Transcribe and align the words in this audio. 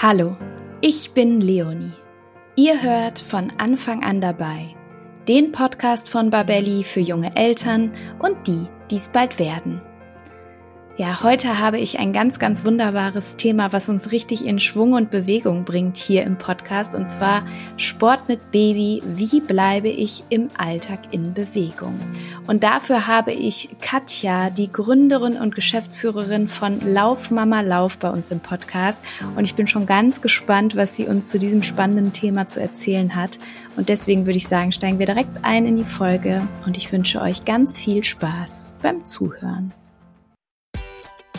Hallo, 0.00 0.36
ich 0.80 1.10
bin 1.10 1.40
Leonie. 1.40 1.90
Ihr 2.54 2.80
hört 2.82 3.18
von 3.18 3.50
Anfang 3.58 4.04
an 4.04 4.20
dabei 4.20 4.76
den 5.26 5.50
Podcast 5.50 6.08
von 6.08 6.30
Babelli 6.30 6.84
für 6.84 7.00
junge 7.00 7.34
Eltern 7.34 7.90
und 8.20 8.46
die, 8.46 8.68
die 8.92 8.94
es 8.94 9.08
bald 9.08 9.40
werden. 9.40 9.80
Ja, 10.98 11.22
heute 11.22 11.60
habe 11.60 11.78
ich 11.78 12.00
ein 12.00 12.12
ganz, 12.12 12.40
ganz 12.40 12.64
wunderbares 12.64 13.36
Thema, 13.36 13.72
was 13.72 13.88
uns 13.88 14.10
richtig 14.10 14.44
in 14.44 14.58
Schwung 14.58 14.94
und 14.94 15.12
Bewegung 15.12 15.64
bringt 15.64 15.96
hier 15.96 16.24
im 16.24 16.36
Podcast, 16.36 16.96
und 16.96 17.06
zwar 17.06 17.46
Sport 17.76 18.26
mit 18.26 18.50
Baby. 18.50 19.00
Wie 19.14 19.40
bleibe 19.40 19.86
ich 19.86 20.24
im 20.28 20.48
Alltag 20.58 20.98
in 21.12 21.34
Bewegung? 21.34 21.94
Und 22.48 22.64
dafür 22.64 23.06
habe 23.06 23.30
ich 23.30 23.68
Katja, 23.80 24.50
die 24.50 24.72
Gründerin 24.72 25.36
und 25.36 25.54
Geschäftsführerin 25.54 26.48
von 26.48 26.80
Lauf 26.92 27.30
Mama 27.30 27.60
Lauf 27.60 27.98
bei 27.98 28.10
uns 28.10 28.32
im 28.32 28.40
Podcast. 28.40 29.00
Und 29.36 29.44
ich 29.44 29.54
bin 29.54 29.68
schon 29.68 29.86
ganz 29.86 30.20
gespannt, 30.20 30.74
was 30.74 30.96
sie 30.96 31.06
uns 31.06 31.28
zu 31.28 31.38
diesem 31.38 31.62
spannenden 31.62 32.12
Thema 32.12 32.48
zu 32.48 32.60
erzählen 32.60 33.14
hat. 33.14 33.38
Und 33.76 33.88
deswegen 33.88 34.26
würde 34.26 34.38
ich 34.38 34.48
sagen, 34.48 34.72
steigen 34.72 34.98
wir 34.98 35.06
direkt 35.06 35.44
ein 35.44 35.64
in 35.64 35.76
die 35.76 35.84
Folge 35.84 36.42
und 36.66 36.76
ich 36.76 36.90
wünsche 36.90 37.20
euch 37.20 37.44
ganz 37.44 37.78
viel 37.78 38.02
Spaß 38.02 38.72
beim 38.82 39.04
Zuhören. 39.04 39.72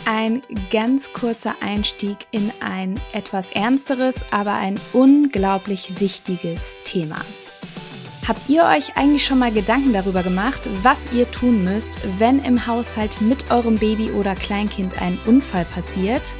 Ein 0.06 0.42
ganz 0.70 1.12
kurzer 1.12 1.56
Einstieg 1.60 2.16
in 2.30 2.50
ein 2.60 2.98
etwas 3.12 3.50
ernsteres, 3.50 4.24
aber 4.30 4.54
ein 4.54 4.80
unglaublich 4.92 6.00
wichtiges 6.00 6.78
Thema. 6.84 7.16
Habt 8.26 8.48
ihr 8.48 8.64
euch 8.64 8.96
eigentlich 8.96 9.24
schon 9.24 9.38
mal 9.38 9.52
Gedanken 9.52 9.92
darüber 9.92 10.22
gemacht, 10.22 10.68
was 10.82 11.12
ihr 11.12 11.30
tun 11.30 11.64
müsst, 11.64 11.98
wenn 12.18 12.42
im 12.44 12.66
Haushalt 12.66 13.20
mit 13.20 13.50
eurem 13.50 13.76
Baby 13.76 14.10
oder 14.12 14.34
Kleinkind 14.34 15.00
ein 15.00 15.18
Unfall 15.26 15.64
passiert? 15.64 16.34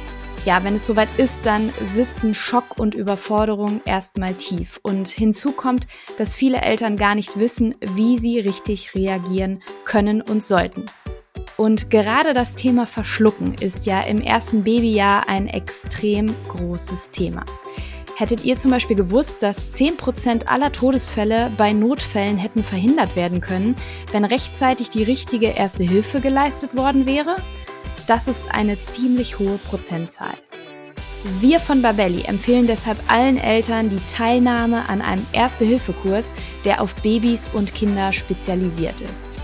Ja, 0.45 0.63
wenn 0.63 0.75
es 0.75 0.87
soweit 0.87 1.09
ist, 1.17 1.45
dann 1.45 1.71
sitzen 1.83 2.33
Schock 2.33 2.79
und 2.79 2.95
Überforderung 2.95 3.81
erstmal 3.85 4.33
tief. 4.33 4.79
Und 4.81 5.07
hinzu 5.07 5.51
kommt, 5.51 5.85
dass 6.17 6.33
viele 6.33 6.61
Eltern 6.61 6.97
gar 6.97 7.13
nicht 7.13 7.39
wissen, 7.39 7.75
wie 7.95 8.17
sie 8.17 8.39
richtig 8.39 8.95
reagieren 8.95 9.61
können 9.85 10.21
und 10.21 10.43
sollten. 10.43 10.85
Und 11.61 11.91
gerade 11.91 12.33
das 12.33 12.55
Thema 12.55 12.87
Verschlucken 12.87 13.53
ist 13.53 13.85
ja 13.85 14.01
im 14.01 14.19
ersten 14.19 14.63
Babyjahr 14.63 15.29
ein 15.29 15.45
extrem 15.45 16.33
großes 16.47 17.11
Thema. 17.11 17.45
Hättet 18.17 18.43
ihr 18.45 18.57
zum 18.57 18.71
Beispiel 18.71 18.95
gewusst, 18.95 19.43
dass 19.43 19.71
10% 19.75 20.47
aller 20.47 20.71
Todesfälle 20.71 21.51
bei 21.57 21.71
Notfällen 21.71 22.37
hätten 22.37 22.63
verhindert 22.63 23.15
werden 23.15 23.41
können, 23.41 23.75
wenn 24.11 24.25
rechtzeitig 24.25 24.89
die 24.89 25.03
richtige 25.03 25.49
erste 25.49 25.83
Hilfe 25.83 26.19
geleistet 26.19 26.75
worden 26.75 27.05
wäre? 27.05 27.35
Das 28.07 28.27
ist 28.27 28.51
eine 28.51 28.79
ziemlich 28.79 29.37
hohe 29.37 29.59
Prozentzahl. 29.59 30.33
Wir 31.41 31.59
von 31.59 31.83
Babelli 31.83 32.23
empfehlen 32.23 32.65
deshalb 32.65 32.97
allen 33.07 33.37
Eltern 33.37 33.91
die 33.91 34.03
Teilnahme 34.11 34.89
an 34.89 35.03
einem 35.03 35.27
Erste-Hilfe-Kurs, 35.31 36.33
der 36.65 36.81
auf 36.81 36.95
Babys 36.95 37.51
und 37.53 37.75
Kinder 37.75 38.11
spezialisiert 38.13 38.99
ist. 39.01 39.39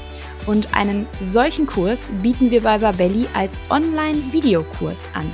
Und 0.48 0.74
einen 0.76 1.06
solchen 1.22 1.68
Kurs 1.68 2.12
bieten 2.24 2.50
wir 2.50 2.64
bei 2.64 2.80
Babelli 2.80 3.28
als 3.36 3.60
Online-Videokurs 3.70 5.10
an. 5.14 5.30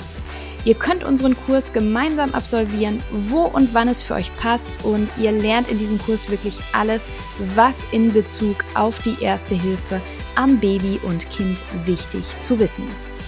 Ihr 0.65 0.75
könnt 0.75 1.03
unseren 1.03 1.35
Kurs 1.35 1.73
gemeinsam 1.73 2.33
absolvieren, 2.33 3.01
wo 3.11 3.43
und 3.43 3.73
wann 3.73 3.89
es 3.89 4.01
für 4.01 4.15
euch 4.15 4.33
passt 4.37 4.83
und 4.85 5.09
ihr 5.17 5.31
lernt 5.31 5.69
in 5.69 5.77
diesem 5.77 5.99
Kurs 5.99 6.29
wirklich 6.29 6.59
alles, 6.71 7.09
was 7.53 7.85
in 7.91 8.13
Bezug 8.13 8.57
auf 8.73 8.99
die 9.01 9.21
erste 9.21 9.55
Hilfe 9.55 10.01
am 10.35 10.59
Baby 10.59 10.99
und 11.03 11.29
Kind 11.29 11.61
wichtig 11.85 12.23
zu 12.39 12.59
wissen 12.59 12.85
ist. 12.95 13.23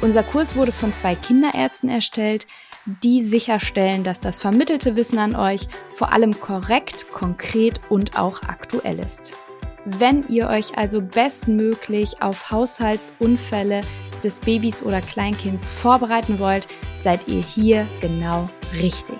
Unser 0.00 0.22
Kurs 0.22 0.54
wurde 0.54 0.72
von 0.72 0.92
zwei 0.92 1.16
Kinderärzten 1.16 1.88
erstellt, 1.88 2.46
die 3.02 3.22
sicherstellen, 3.22 4.04
dass 4.04 4.20
das 4.20 4.38
vermittelte 4.38 4.94
Wissen 4.94 5.18
an 5.18 5.34
euch 5.34 5.66
vor 5.92 6.12
allem 6.12 6.38
korrekt, 6.38 7.10
konkret 7.12 7.80
und 7.88 8.16
auch 8.16 8.42
aktuell 8.44 9.00
ist. 9.00 9.32
Wenn 9.88 10.26
ihr 10.26 10.48
euch 10.48 10.76
also 10.76 11.00
bestmöglich 11.00 12.20
auf 12.20 12.50
Haushaltsunfälle 12.50 13.82
des 14.24 14.40
Babys 14.40 14.82
oder 14.82 15.00
Kleinkinds 15.00 15.70
vorbereiten 15.70 16.40
wollt, 16.40 16.66
seid 16.96 17.28
ihr 17.28 17.40
hier 17.40 17.86
genau 18.00 18.50
richtig. 18.80 19.16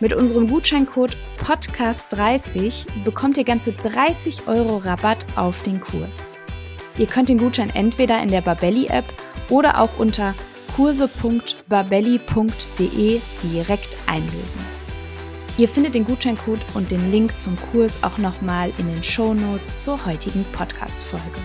Mit 0.00 0.14
unserem 0.14 0.48
Gutscheincode 0.48 1.14
Podcast30 1.36 2.86
bekommt 3.04 3.36
ihr 3.36 3.44
ganze 3.44 3.74
30 3.74 4.48
Euro 4.48 4.78
Rabatt 4.78 5.26
auf 5.36 5.62
den 5.62 5.78
Kurs. 5.78 6.32
Ihr 6.96 7.06
könnt 7.06 7.28
den 7.28 7.36
Gutschein 7.36 7.68
entweder 7.68 8.22
in 8.22 8.28
der 8.28 8.40
Babelli 8.40 8.86
App 8.86 9.12
oder 9.50 9.78
auch 9.78 9.98
unter 9.98 10.34
kurse.babelli.de 10.74 13.20
direkt 13.42 13.98
einlösen. 14.06 14.81
Ihr 15.58 15.68
findet 15.68 15.94
den 15.94 16.04
Gutscheincode 16.04 16.64
und 16.74 16.90
den 16.90 17.10
Link 17.10 17.36
zum 17.36 17.56
Kurs 17.70 18.02
auch 18.02 18.16
nochmal 18.16 18.72
in 18.78 18.88
den 18.88 19.02
Show 19.02 19.34
Notes 19.34 19.84
zur 19.84 20.04
heutigen 20.06 20.44
Podcast-Folge. 20.52 21.40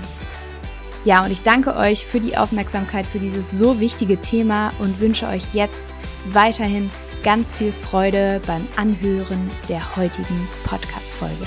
Ja, 1.03 1.23
und 1.23 1.31
ich 1.31 1.41
danke 1.41 1.75
euch 1.75 2.06
für 2.06 2.19
die 2.19 2.38
Aufmerksamkeit 2.38 3.06
für 3.06 3.19
dieses 3.19 3.51
so 3.51 3.79
wichtige 3.79 4.19
Thema 4.19 4.72
und 4.79 5.00
wünsche 5.01 5.28
euch 5.28 5.53
jetzt 5.53 5.94
weiterhin 6.29 6.90
ganz 7.23 7.53
viel 7.53 7.73
Freude 7.73 8.41
beim 8.47 8.66
Anhören 8.78 9.51
der 9.68 9.97
heutigen 9.97 10.47
Podcast-Folge. 10.63 11.45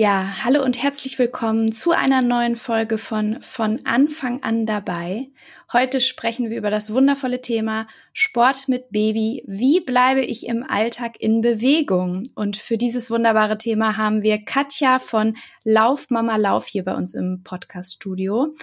Ja, 0.00 0.36
hallo 0.44 0.64
und 0.64 0.82
herzlich 0.82 1.18
willkommen 1.18 1.72
zu 1.72 1.90
einer 1.90 2.22
neuen 2.22 2.56
Folge 2.56 2.96
von 2.96 3.42
Von 3.42 3.84
Anfang 3.84 4.42
an 4.42 4.64
dabei. 4.64 5.28
Heute 5.74 6.00
sprechen 6.00 6.48
wir 6.48 6.56
über 6.56 6.70
das 6.70 6.90
wundervolle 6.90 7.42
Thema 7.42 7.86
Sport 8.14 8.66
mit 8.68 8.92
Baby. 8.92 9.44
Wie 9.46 9.80
bleibe 9.80 10.22
ich 10.22 10.46
im 10.46 10.64
Alltag 10.66 11.20
in 11.20 11.42
Bewegung? 11.42 12.30
Und 12.34 12.56
für 12.56 12.78
dieses 12.78 13.10
wunderbare 13.10 13.58
Thema 13.58 13.98
haben 13.98 14.22
wir 14.22 14.42
Katja 14.42 15.00
von 15.00 15.36
Lauf 15.70 16.10
Mama 16.10 16.34
Lauf 16.34 16.66
hier 16.66 16.84
bei 16.84 16.96
uns 16.96 17.14
im 17.14 17.42
Podcast 17.44 17.94
Studio. 17.94 18.56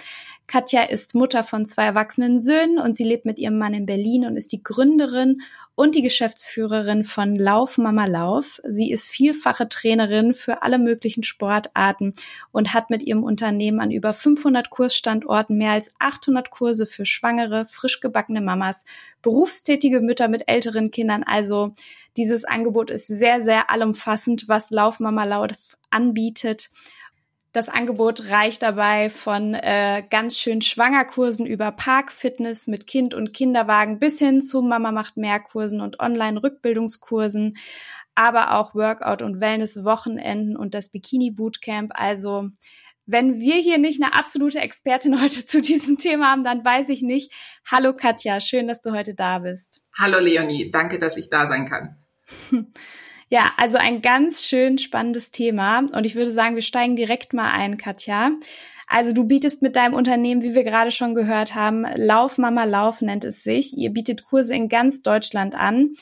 Katja 0.46 0.82
ist 0.82 1.14
Mutter 1.14 1.42
von 1.42 1.64
zwei 1.64 1.84
erwachsenen 1.84 2.38
Söhnen 2.38 2.78
und 2.78 2.94
sie 2.94 3.04
lebt 3.04 3.24
mit 3.24 3.38
ihrem 3.38 3.56
Mann 3.58 3.72
in 3.72 3.86
Berlin 3.86 4.26
und 4.26 4.36
ist 4.36 4.52
die 4.52 4.62
Gründerin 4.62 5.40
und 5.74 5.94
die 5.94 6.02
Geschäftsführerin 6.02 7.04
von 7.04 7.34
Lauf 7.34 7.78
Mama 7.78 8.04
Lauf. 8.04 8.60
Sie 8.66 8.90
ist 8.90 9.08
vielfache 9.08 9.70
Trainerin 9.70 10.34
für 10.34 10.62
alle 10.62 10.78
möglichen 10.78 11.22
Sportarten 11.22 12.12
und 12.50 12.74
hat 12.74 12.90
mit 12.90 13.02
ihrem 13.02 13.24
Unternehmen 13.24 13.80
an 13.80 13.90
über 13.90 14.12
500 14.12 14.68
Kursstandorten 14.68 15.56
mehr 15.56 15.72
als 15.72 15.92
800 15.98 16.50
Kurse 16.50 16.86
für 16.86 17.06
schwangere, 17.06 17.64
frisch 17.64 18.00
gebackene 18.00 18.42
Mamas, 18.42 18.84
berufstätige 19.22 20.00
Mütter 20.00 20.28
mit 20.28 20.44
älteren 20.46 20.90
Kindern. 20.90 21.22
Also 21.22 21.72
dieses 22.18 22.44
Angebot 22.44 22.90
ist 22.90 23.06
sehr, 23.06 23.40
sehr 23.40 23.70
allumfassend, 23.70 24.48
was 24.48 24.70
Lauf 24.70 24.98
Mama 24.98 25.24
Lauf 25.24 25.78
anbietet. 25.90 26.68
Das 27.52 27.68
Angebot 27.68 28.28
reicht 28.28 28.62
dabei 28.62 29.08
von 29.08 29.54
äh, 29.54 30.02
ganz 30.10 30.38
schön 30.38 30.60
Schwangerkursen 30.60 31.46
über 31.46 31.72
Parkfitness 31.72 32.66
mit 32.66 32.86
Kind 32.86 33.14
und 33.14 33.32
Kinderwagen 33.32 33.98
bis 33.98 34.18
hin 34.18 34.42
zu 34.42 34.60
Mama 34.60 34.92
macht 34.92 35.16
mehr 35.16 35.40
Kursen 35.40 35.80
und 35.80 36.00
Online-Rückbildungskursen, 36.00 37.56
aber 38.14 38.58
auch 38.58 38.74
Workout- 38.74 39.22
und 39.22 39.40
Wellness-Wochenenden 39.40 40.56
und 40.56 40.74
das 40.74 40.90
Bikini-Bootcamp. 40.90 41.92
Also 41.94 42.50
wenn 43.06 43.40
wir 43.40 43.56
hier 43.56 43.78
nicht 43.78 44.02
eine 44.02 44.14
absolute 44.14 44.58
Expertin 44.58 45.20
heute 45.22 45.44
zu 45.44 45.60
diesem 45.60 45.98
Thema 45.98 46.32
haben, 46.32 46.44
dann 46.44 46.64
weiß 46.64 46.90
ich 46.90 47.02
nicht. 47.02 47.32
Hallo 47.70 47.94
Katja, 47.94 48.40
schön, 48.40 48.66
dass 48.68 48.82
du 48.82 48.92
heute 48.92 49.14
da 49.14 49.38
bist. 49.38 49.80
Hallo 49.96 50.18
Leonie, 50.18 50.70
danke, 50.70 50.98
dass 50.98 51.16
ich 51.16 51.30
da 51.30 51.46
sein 51.46 51.64
kann. 51.64 51.96
Ja, 53.30 53.50
also 53.58 53.76
ein 53.76 54.00
ganz 54.00 54.46
schön 54.46 54.78
spannendes 54.78 55.30
Thema. 55.30 55.80
Und 55.92 56.06
ich 56.06 56.14
würde 56.14 56.32
sagen, 56.32 56.54
wir 56.54 56.62
steigen 56.62 56.96
direkt 56.96 57.34
mal 57.34 57.50
ein, 57.50 57.76
Katja. 57.76 58.30
Also 58.86 59.12
du 59.12 59.24
bietest 59.24 59.60
mit 59.60 59.76
deinem 59.76 59.92
Unternehmen, 59.92 60.42
wie 60.42 60.54
wir 60.54 60.64
gerade 60.64 60.90
schon 60.90 61.14
gehört 61.14 61.54
haben, 61.54 61.84
Lauf 61.96 62.38
Mama 62.38 62.64
Lauf 62.64 63.02
nennt 63.02 63.26
es 63.26 63.42
sich. 63.42 63.76
Ihr 63.76 63.90
bietet 63.90 64.24
Kurse 64.24 64.54
in 64.54 64.70
ganz 64.70 65.02
Deutschland 65.02 65.54
an. 65.54 65.92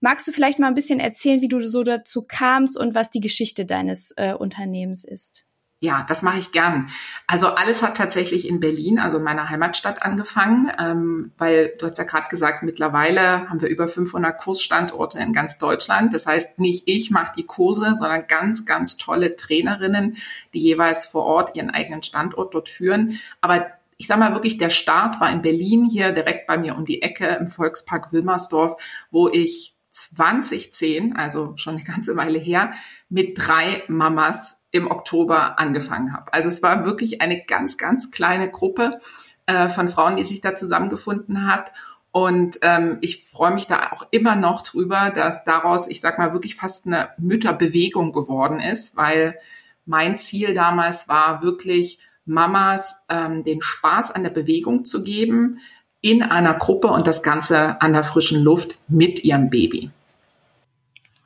Magst 0.00 0.28
du 0.28 0.32
vielleicht 0.32 0.58
mal 0.58 0.68
ein 0.68 0.74
bisschen 0.74 1.00
erzählen, 1.00 1.40
wie 1.40 1.48
du 1.48 1.60
so 1.60 1.82
dazu 1.82 2.22
kamst 2.22 2.78
und 2.78 2.94
was 2.94 3.10
die 3.10 3.20
Geschichte 3.20 3.64
deines 3.64 4.12
äh, 4.16 4.34
Unternehmens 4.34 5.04
ist? 5.04 5.47
Ja, 5.80 6.04
das 6.08 6.22
mache 6.22 6.40
ich 6.40 6.50
gern. 6.50 6.88
Also 7.28 7.46
alles 7.48 7.84
hat 7.84 7.96
tatsächlich 7.96 8.48
in 8.48 8.58
Berlin, 8.58 8.98
also 8.98 9.20
meiner 9.20 9.48
Heimatstadt, 9.48 10.02
angefangen, 10.02 10.72
ähm, 10.76 11.30
weil 11.38 11.72
du 11.78 11.86
hast 11.86 11.98
ja 11.98 12.02
gerade 12.02 12.26
gesagt, 12.28 12.64
mittlerweile 12.64 13.48
haben 13.48 13.60
wir 13.60 13.68
über 13.68 13.86
500 13.86 14.36
Kursstandorte 14.38 15.20
in 15.20 15.32
ganz 15.32 15.56
Deutschland. 15.56 16.12
Das 16.14 16.26
heißt, 16.26 16.58
nicht 16.58 16.88
ich 16.88 17.12
mache 17.12 17.32
die 17.36 17.46
Kurse, 17.46 17.94
sondern 17.94 18.26
ganz, 18.26 18.64
ganz 18.64 18.96
tolle 18.96 19.36
Trainerinnen, 19.36 20.16
die 20.52 20.60
jeweils 20.60 21.06
vor 21.06 21.24
Ort 21.24 21.56
ihren 21.56 21.70
eigenen 21.70 22.02
Standort 22.02 22.54
dort 22.54 22.68
führen. 22.68 23.20
Aber 23.40 23.68
ich 23.98 24.08
sage 24.08 24.18
mal 24.18 24.34
wirklich, 24.34 24.58
der 24.58 24.70
Start 24.70 25.20
war 25.20 25.30
in 25.30 25.42
Berlin, 25.42 25.88
hier 25.88 26.10
direkt 26.10 26.48
bei 26.48 26.58
mir 26.58 26.74
um 26.76 26.86
die 26.86 27.02
Ecke 27.02 27.26
im 27.26 27.46
Volkspark 27.46 28.12
Wilmersdorf, 28.12 28.82
wo 29.12 29.28
ich 29.28 29.76
2010, 29.92 31.14
also 31.14 31.52
schon 31.56 31.76
eine 31.76 31.84
ganze 31.84 32.16
Weile 32.16 32.38
her, 32.40 32.72
mit 33.08 33.38
drei 33.38 33.84
Mamas 33.86 34.57
im 34.70 34.90
Oktober 34.90 35.58
angefangen 35.58 36.12
habe. 36.12 36.32
Also 36.32 36.48
es 36.48 36.62
war 36.62 36.84
wirklich 36.84 37.20
eine 37.20 37.42
ganz, 37.44 37.76
ganz 37.76 38.10
kleine 38.10 38.50
Gruppe. 38.50 39.00
äh, 39.48 39.68
von 39.68 39.88
Frauen, 39.88 40.16
die 40.16 40.24
sich 40.24 40.40
da 40.40 40.54
zusammengefunden 40.54 41.50
hat. 41.50 41.72
Und 42.12 42.58
ähm, 42.62 42.98
ich 43.00 43.26
freue 43.26 43.52
mich 43.52 43.66
da 43.66 43.90
auch 43.92 44.06
immer 44.10 44.36
noch 44.36 44.62
drüber, 44.62 45.10
dass 45.14 45.42
daraus, 45.44 45.88
ich 45.88 46.00
sag 46.00 46.18
mal, 46.18 46.32
wirklich 46.32 46.54
fast 46.54 46.86
eine 46.86 47.10
Mütterbewegung 47.18 48.12
geworden 48.12 48.60
ist, 48.60 48.96
weil 48.96 49.38
mein 49.86 50.16
Ziel 50.16 50.54
damals 50.54 51.08
war 51.08 51.42
wirklich, 51.42 51.98
Mamas 52.26 52.96
ähm, 53.08 53.42
den 53.42 53.62
Spaß 53.62 54.10
an 54.10 54.22
der 54.22 54.30
Bewegung 54.30 54.84
zu 54.84 55.02
geben 55.02 55.60
in 56.02 56.22
einer 56.22 56.52
Gruppe 56.54 56.88
und 56.88 57.06
das 57.06 57.22
Ganze 57.22 57.80
an 57.80 57.94
der 57.94 58.04
frischen 58.04 58.44
Luft 58.44 58.78
mit 58.86 59.24
ihrem 59.24 59.48
Baby. 59.48 59.90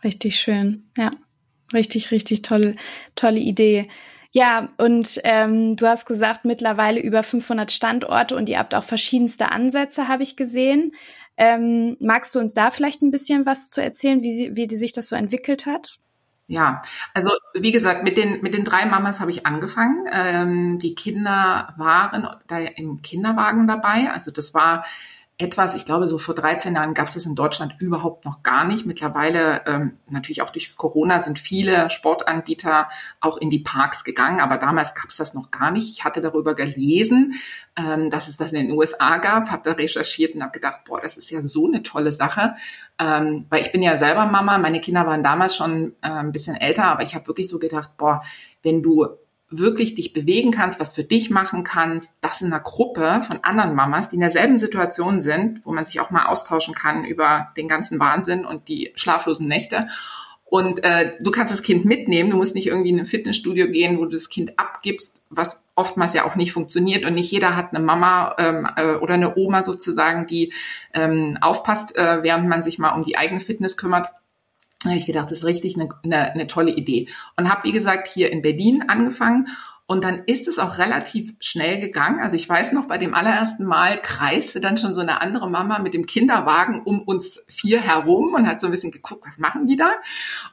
Richtig 0.04 0.36
schön, 0.36 0.84
ja. 0.96 1.10
Richtig, 1.72 2.10
richtig 2.10 2.42
tolle, 2.42 2.74
tolle 3.14 3.38
Idee. 3.38 3.88
Ja, 4.32 4.70
und 4.78 5.20
ähm, 5.24 5.76
du 5.76 5.86
hast 5.86 6.06
gesagt, 6.06 6.44
mittlerweile 6.44 7.00
über 7.00 7.22
500 7.22 7.70
Standorte 7.70 8.34
und 8.34 8.48
ihr 8.48 8.58
habt 8.58 8.74
auch 8.74 8.84
verschiedenste 8.84 9.52
Ansätze, 9.52 10.08
habe 10.08 10.22
ich 10.22 10.36
gesehen. 10.36 10.92
Ähm, 11.36 11.96
magst 12.00 12.34
du 12.34 12.38
uns 12.38 12.54
da 12.54 12.70
vielleicht 12.70 13.02
ein 13.02 13.10
bisschen 13.10 13.44
was 13.44 13.70
zu 13.70 13.82
erzählen, 13.82 14.22
wie, 14.22 14.52
wie 14.54 14.74
sich 14.76 14.92
das 14.92 15.10
so 15.10 15.16
entwickelt 15.16 15.66
hat? 15.66 15.98
Ja, 16.46 16.82
also 17.14 17.30
wie 17.54 17.72
gesagt, 17.72 18.04
mit 18.04 18.16
den, 18.16 18.42
mit 18.42 18.52
den 18.52 18.64
drei 18.64 18.84
Mamas 18.84 19.20
habe 19.20 19.30
ich 19.30 19.46
angefangen. 19.46 20.06
Ähm, 20.10 20.78
die 20.78 20.94
Kinder 20.94 21.72
waren 21.76 22.28
da 22.46 22.58
im 22.58 23.00
Kinderwagen 23.02 23.66
dabei. 23.66 24.10
Also 24.12 24.30
das 24.30 24.52
war 24.52 24.84
etwas, 25.38 25.74
ich 25.74 25.84
glaube, 25.84 26.06
so 26.08 26.18
vor 26.18 26.34
13 26.34 26.74
Jahren 26.74 26.94
gab 26.94 27.08
es 27.08 27.14
das 27.14 27.26
in 27.26 27.34
Deutschland 27.34 27.74
überhaupt 27.78 28.24
noch 28.24 28.42
gar 28.42 28.64
nicht. 28.64 28.86
Mittlerweile, 28.86 29.62
ähm, 29.66 29.98
natürlich 30.08 30.42
auch 30.42 30.50
durch 30.50 30.76
Corona, 30.76 31.20
sind 31.20 31.38
viele 31.38 31.90
Sportanbieter 31.90 32.88
auch 33.20 33.38
in 33.38 33.50
die 33.50 33.58
Parks 33.58 34.04
gegangen, 34.04 34.40
aber 34.40 34.58
damals 34.58 34.94
gab 34.94 35.06
es 35.08 35.16
das 35.16 35.34
noch 35.34 35.50
gar 35.50 35.70
nicht. 35.70 35.88
Ich 35.88 36.04
hatte 36.04 36.20
darüber 36.20 36.54
gelesen, 36.54 37.34
ähm, 37.76 38.10
dass 38.10 38.28
es 38.28 38.36
das 38.36 38.52
in 38.52 38.68
den 38.68 38.76
USA 38.76 39.16
gab, 39.18 39.50
habe 39.50 39.62
da 39.64 39.72
recherchiert 39.72 40.34
und 40.34 40.42
habe 40.42 40.52
gedacht, 40.52 40.84
boah, 40.84 41.00
das 41.00 41.16
ist 41.16 41.30
ja 41.30 41.42
so 41.42 41.66
eine 41.66 41.82
tolle 41.82 42.12
Sache, 42.12 42.54
ähm, 42.98 43.46
weil 43.48 43.62
ich 43.62 43.72
bin 43.72 43.82
ja 43.82 43.98
selber 43.98 44.26
Mama, 44.26 44.58
meine 44.58 44.80
Kinder 44.80 45.06
waren 45.06 45.24
damals 45.24 45.56
schon 45.56 45.94
äh, 46.02 46.08
ein 46.08 46.32
bisschen 46.32 46.56
älter, 46.56 46.84
aber 46.84 47.02
ich 47.02 47.14
habe 47.14 47.26
wirklich 47.26 47.48
so 47.48 47.58
gedacht, 47.58 47.96
boah, 47.96 48.22
wenn 48.62 48.82
du 48.82 49.08
wirklich 49.58 49.94
dich 49.94 50.12
bewegen 50.12 50.50
kannst, 50.50 50.80
was 50.80 50.94
für 50.94 51.04
dich 51.04 51.30
machen 51.30 51.64
kannst, 51.64 52.14
das 52.20 52.40
in 52.40 52.48
einer 52.48 52.62
Gruppe 52.62 53.22
von 53.26 53.44
anderen 53.44 53.74
Mamas, 53.74 54.08
die 54.08 54.16
in 54.16 54.20
derselben 54.20 54.58
Situation 54.58 55.20
sind, 55.20 55.64
wo 55.64 55.72
man 55.72 55.84
sich 55.84 56.00
auch 56.00 56.10
mal 56.10 56.26
austauschen 56.26 56.74
kann 56.74 57.04
über 57.04 57.48
den 57.56 57.68
ganzen 57.68 58.00
Wahnsinn 58.00 58.44
und 58.44 58.68
die 58.68 58.92
schlaflosen 58.94 59.46
Nächte. 59.46 59.86
Und 60.44 60.84
äh, 60.84 61.12
du 61.18 61.30
kannst 61.30 61.50
das 61.50 61.62
Kind 61.62 61.86
mitnehmen, 61.86 62.30
du 62.30 62.36
musst 62.36 62.54
nicht 62.54 62.66
irgendwie 62.66 62.90
in 62.90 62.98
ein 62.98 63.06
Fitnessstudio 63.06 63.68
gehen, 63.68 63.98
wo 63.98 64.04
du 64.04 64.10
das 64.10 64.28
Kind 64.28 64.58
abgibst, 64.58 65.22
was 65.30 65.62
oftmals 65.74 66.12
ja 66.12 66.26
auch 66.26 66.36
nicht 66.36 66.52
funktioniert. 66.52 67.06
Und 67.06 67.14
nicht 67.14 67.32
jeder 67.32 67.56
hat 67.56 67.74
eine 67.74 67.82
Mama 67.82 68.36
ähm, 68.38 68.68
äh, 68.76 68.96
oder 68.96 69.14
eine 69.14 69.36
Oma 69.36 69.64
sozusagen, 69.64 70.26
die 70.26 70.52
ähm, 70.92 71.38
aufpasst, 71.40 71.96
äh, 71.96 72.22
während 72.22 72.48
man 72.48 72.62
sich 72.62 72.78
mal 72.78 72.90
um 72.90 73.02
die 73.02 73.16
eigene 73.16 73.40
Fitness 73.40 73.78
kümmert. 73.78 74.08
Habe 74.84 74.96
ich 74.96 75.06
gedacht, 75.06 75.30
das 75.30 75.38
ist 75.38 75.44
richtig 75.44 75.76
eine, 75.76 75.88
eine, 76.02 76.32
eine 76.32 76.46
tolle 76.46 76.72
Idee. 76.72 77.08
Und 77.36 77.48
habe, 77.48 77.64
wie 77.64 77.72
gesagt, 77.72 78.08
hier 78.08 78.32
in 78.32 78.42
Berlin 78.42 78.84
angefangen. 78.88 79.48
Und 79.86 80.04
dann 80.04 80.22
ist 80.24 80.48
es 80.48 80.58
auch 80.58 80.78
relativ 80.78 81.34
schnell 81.40 81.78
gegangen. 81.78 82.20
Also 82.20 82.34
ich 82.34 82.48
weiß 82.48 82.72
noch, 82.72 82.88
bei 82.88 82.96
dem 82.96 83.14
allerersten 83.14 83.64
Mal 83.64 84.00
kreiste 84.00 84.58
dann 84.58 84.78
schon 84.78 84.94
so 84.94 85.02
eine 85.02 85.20
andere 85.20 85.50
Mama 85.50 85.80
mit 85.80 85.92
dem 85.92 86.06
Kinderwagen 86.06 86.82
um 86.82 87.02
uns 87.02 87.44
vier 87.46 87.80
herum 87.80 88.32
und 88.32 88.46
hat 88.46 88.58
so 88.58 88.68
ein 88.68 88.70
bisschen 88.70 88.90
geguckt, 88.90 89.26
was 89.26 89.38
machen 89.38 89.66
die 89.66 89.76
da? 89.76 89.92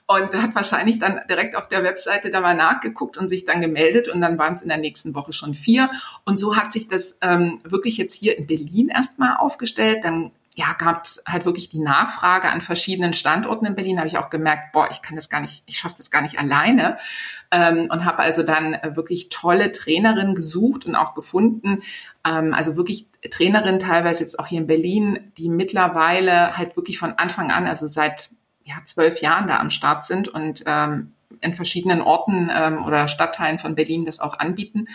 Und 0.07 0.33
hat 0.33 0.55
wahrscheinlich 0.55 0.99
dann 0.99 1.21
direkt 1.29 1.55
auf 1.55 1.69
der 1.69 1.83
Webseite 1.83 2.31
da 2.31 2.41
mal 2.41 2.55
nachgeguckt 2.55 3.17
und 3.17 3.29
sich 3.29 3.45
dann 3.45 3.61
gemeldet. 3.61 4.09
Und 4.09 4.19
dann 4.19 4.37
waren 4.37 4.55
es 4.55 4.61
in 4.61 4.67
der 4.67 4.77
nächsten 4.77 5.15
Woche 5.15 5.31
schon 5.31 5.53
vier. 5.53 5.89
Und 6.25 6.37
so 6.37 6.57
hat 6.57 6.73
sich 6.73 6.89
das 6.89 7.17
ähm, 7.21 7.59
wirklich 7.63 7.97
jetzt 7.97 8.15
hier 8.15 8.37
in 8.37 8.45
Berlin 8.45 8.89
erstmal 8.89 9.37
aufgestellt. 9.37 10.03
Dann 10.03 10.31
ja, 10.59 10.73
gab 10.73 11.05
es 11.05 11.21
halt 11.25 11.45
wirklich 11.45 11.69
die 11.69 11.79
Nachfrage 11.79 12.49
an 12.49 12.59
verschiedenen 12.59 13.13
Standorten 13.13 13.65
in 13.65 13.75
Berlin. 13.75 13.97
Habe 13.97 14.09
ich 14.09 14.17
auch 14.17 14.29
gemerkt, 14.29 14.73
boah, 14.73 14.89
ich 14.91 15.01
kann 15.01 15.15
das 15.15 15.29
gar 15.29 15.39
nicht, 15.39 15.63
ich 15.67 15.77
schaffe 15.77 15.95
das 15.97 16.11
gar 16.11 16.21
nicht 16.21 16.37
alleine. 16.37 16.97
Ähm, 17.49 17.87
und 17.89 18.03
habe 18.03 18.19
also 18.19 18.43
dann 18.43 18.73
äh, 18.73 18.97
wirklich 18.97 19.29
tolle 19.29 19.71
Trainerinnen 19.71 20.35
gesucht 20.35 20.85
und 20.85 20.95
auch 20.95 21.13
gefunden. 21.13 21.81
Ähm, 22.27 22.53
also 22.53 22.75
wirklich 22.75 23.07
Trainerinnen 23.31 23.79
teilweise 23.79 24.19
jetzt 24.19 24.37
auch 24.37 24.47
hier 24.47 24.59
in 24.59 24.67
Berlin, 24.67 25.31
die 25.37 25.47
mittlerweile 25.47 26.57
halt 26.57 26.75
wirklich 26.75 26.99
von 26.99 27.13
Anfang 27.13 27.51
an, 27.51 27.65
also 27.65 27.87
seit 27.87 28.29
ja, 28.65 28.75
zwölf 28.83 29.21
Jahren 29.21 29.47
da 29.47 29.59
am 29.59 29.69
Start 29.69 30.03
sind 30.03 30.27
und 30.27 30.63
ähm, 30.65 31.13
in 31.39 31.53
verschiedenen 31.53 32.01
Orten 32.01 32.51
ähm, 32.53 32.83
oder 32.83 33.07
Stadtteilen 33.07 33.59
von 33.59 33.75
Berlin 33.75 34.03
das 34.03 34.19
auch 34.19 34.37
anbieten. 34.37 34.87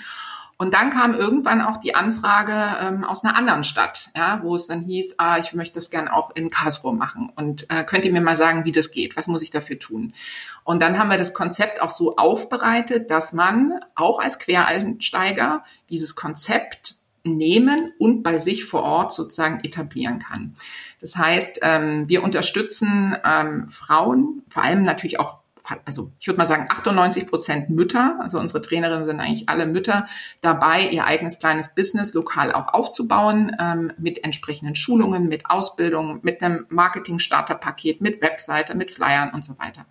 Und 0.56 0.74
dann 0.74 0.90
kam 0.90 1.14
irgendwann 1.14 1.60
auch 1.60 1.78
die 1.78 1.94
Anfrage 1.94 2.52
ähm, 2.80 3.04
aus 3.04 3.24
einer 3.24 3.36
anderen 3.36 3.64
Stadt, 3.64 4.10
ja, 4.16 4.40
wo 4.42 4.54
es 4.54 4.66
dann 4.66 4.82
hieß, 4.82 5.16
ah, 5.18 5.38
ich 5.38 5.52
möchte 5.52 5.76
das 5.76 5.90
gern 5.90 6.06
auch 6.06 6.30
in 6.36 6.50
Karlsruhe 6.50 6.94
machen. 6.94 7.30
Und 7.34 7.68
äh, 7.70 7.82
könnt 7.84 8.04
ihr 8.04 8.12
mir 8.12 8.20
mal 8.20 8.36
sagen, 8.36 8.64
wie 8.64 8.72
das 8.72 8.90
geht? 8.90 9.16
Was 9.16 9.26
muss 9.26 9.42
ich 9.42 9.50
dafür 9.50 9.78
tun? 9.78 10.14
Und 10.62 10.80
dann 10.80 10.98
haben 10.98 11.10
wir 11.10 11.18
das 11.18 11.34
Konzept 11.34 11.82
auch 11.82 11.90
so 11.90 12.16
aufbereitet, 12.16 13.10
dass 13.10 13.32
man 13.32 13.80
auch 13.96 14.20
als 14.20 14.38
Quereinsteiger 14.38 15.64
dieses 15.90 16.14
Konzept 16.14 16.96
nehmen 17.24 17.92
und 17.98 18.22
bei 18.22 18.38
sich 18.38 18.64
vor 18.64 18.82
Ort 18.82 19.12
sozusagen 19.12 19.60
etablieren 19.64 20.18
kann. 20.18 20.54
Das 21.00 21.16
heißt, 21.16 21.60
ähm, 21.62 22.08
wir 22.08 22.22
unterstützen 22.22 23.16
ähm, 23.24 23.68
Frauen, 23.70 24.42
vor 24.48 24.62
allem 24.62 24.82
natürlich 24.82 25.18
auch 25.18 25.38
also 25.84 26.12
ich 26.18 26.26
würde 26.26 26.38
mal 26.38 26.46
sagen 26.46 26.66
98 26.68 27.26
Prozent 27.26 27.70
Mütter, 27.70 28.18
also 28.20 28.38
unsere 28.38 28.60
Trainerinnen 28.60 29.04
sind 29.04 29.20
eigentlich 29.20 29.48
alle 29.48 29.66
Mütter, 29.66 30.06
dabei 30.40 30.88
ihr 30.88 31.04
eigenes 31.04 31.38
kleines 31.38 31.74
Business 31.74 32.14
lokal 32.14 32.52
auch 32.52 32.72
aufzubauen 32.72 33.56
ähm, 33.58 33.92
mit 33.98 34.24
entsprechenden 34.24 34.74
Schulungen, 34.74 35.28
mit 35.28 35.50
Ausbildung, 35.50 36.20
mit 36.22 36.42
einem 36.42 36.66
Marketing-Starter-Paket, 36.68 38.00
mit 38.00 38.20
Webseite, 38.20 38.76
mit 38.76 38.92
Flyern 38.92 39.30
und 39.34 39.44
so 39.44 39.58
weiter. 39.58 39.86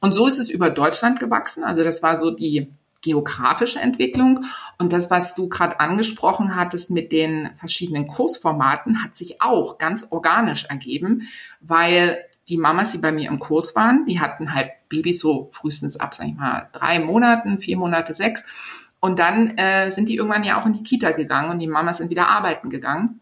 Und 0.00 0.12
so 0.12 0.26
ist 0.26 0.38
es 0.38 0.48
über 0.48 0.70
Deutschland 0.70 1.20
gewachsen. 1.20 1.64
Also 1.64 1.84
das 1.84 2.02
war 2.02 2.16
so 2.16 2.30
die 2.30 2.72
geografische 3.02 3.80
Entwicklung. 3.80 4.44
Und 4.78 4.92
das, 4.92 5.10
was 5.10 5.34
du 5.34 5.48
gerade 5.48 5.80
angesprochen 5.80 6.56
hattest 6.56 6.90
mit 6.90 7.12
den 7.12 7.50
verschiedenen 7.56 8.06
Kursformaten, 8.06 9.02
hat 9.02 9.16
sich 9.16 9.40
auch 9.42 9.78
ganz 9.78 10.06
organisch 10.10 10.66
ergeben, 10.66 11.28
weil 11.60 12.18
die 12.50 12.58
Mamas, 12.58 12.92
die 12.92 12.98
bei 12.98 13.12
mir 13.12 13.28
im 13.28 13.38
Kurs 13.38 13.76
waren, 13.76 14.04
die 14.06 14.20
hatten 14.20 14.52
halt 14.52 14.70
Babys 14.88 15.20
so 15.20 15.48
frühestens 15.52 15.96
ab, 15.96 16.14
sag 16.14 16.26
ich 16.26 16.34
mal, 16.34 16.68
drei 16.72 16.98
Monaten, 16.98 17.58
vier 17.58 17.76
Monate, 17.76 18.12
sechs. 18.12 18.44
Und 18.98 19.18
dann 19.18 19.56
äh, 19.56 19.90
sind 19.90 20.08
die 20.08 20.16
irgendwann 20.16 20.44
ja 20.44 20.60
auch 20.60 20.66
in 20.66 20.72
die 20.72 20.82
Kita 20.82 21.12
gegangen 21.12 21.50
und 21.50 21.60
die 21.60 21.68
Mamas 21.68 21.98
sind 21.98 22.10
wieder 22.10 22.28
arbeiten 22.28 22.68
gegangen 22.68 23.20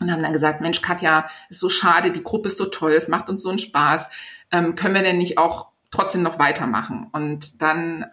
und 0.00 0.12
haben 0.12 0.22
dann 0.22 0.32
gesagt, 0.32 0.60
Mensch, 0.60 0.82
Katja, 0.82 1.28
ist 1.48 1.60
so 1.60 1.68
schade, 1.68 2.12
die 2.12 2.22
Gruppe 2.22 2.48
ist 2.48 2.58
so 2.58 2.66
toll, 2.66 2.92
es 2.92 3.08
macht 3.08 3.28
uns 3.28 3.42
so 3.42 3.48
einen 3.48 3.58
Spaß. 3.58 4.08
Ähm, 4.52 4.74
können 4.74 4.94
wir 4.94 5.02
denn 5.02 5.18
nicht 5.18 5.38
auch 5.38 5.68
trotzdem 5.90 6.22
noch 6.22 6.38
weitermachen? 6.38 7.08
Und 7.12 7.62
dann 7.62 8.06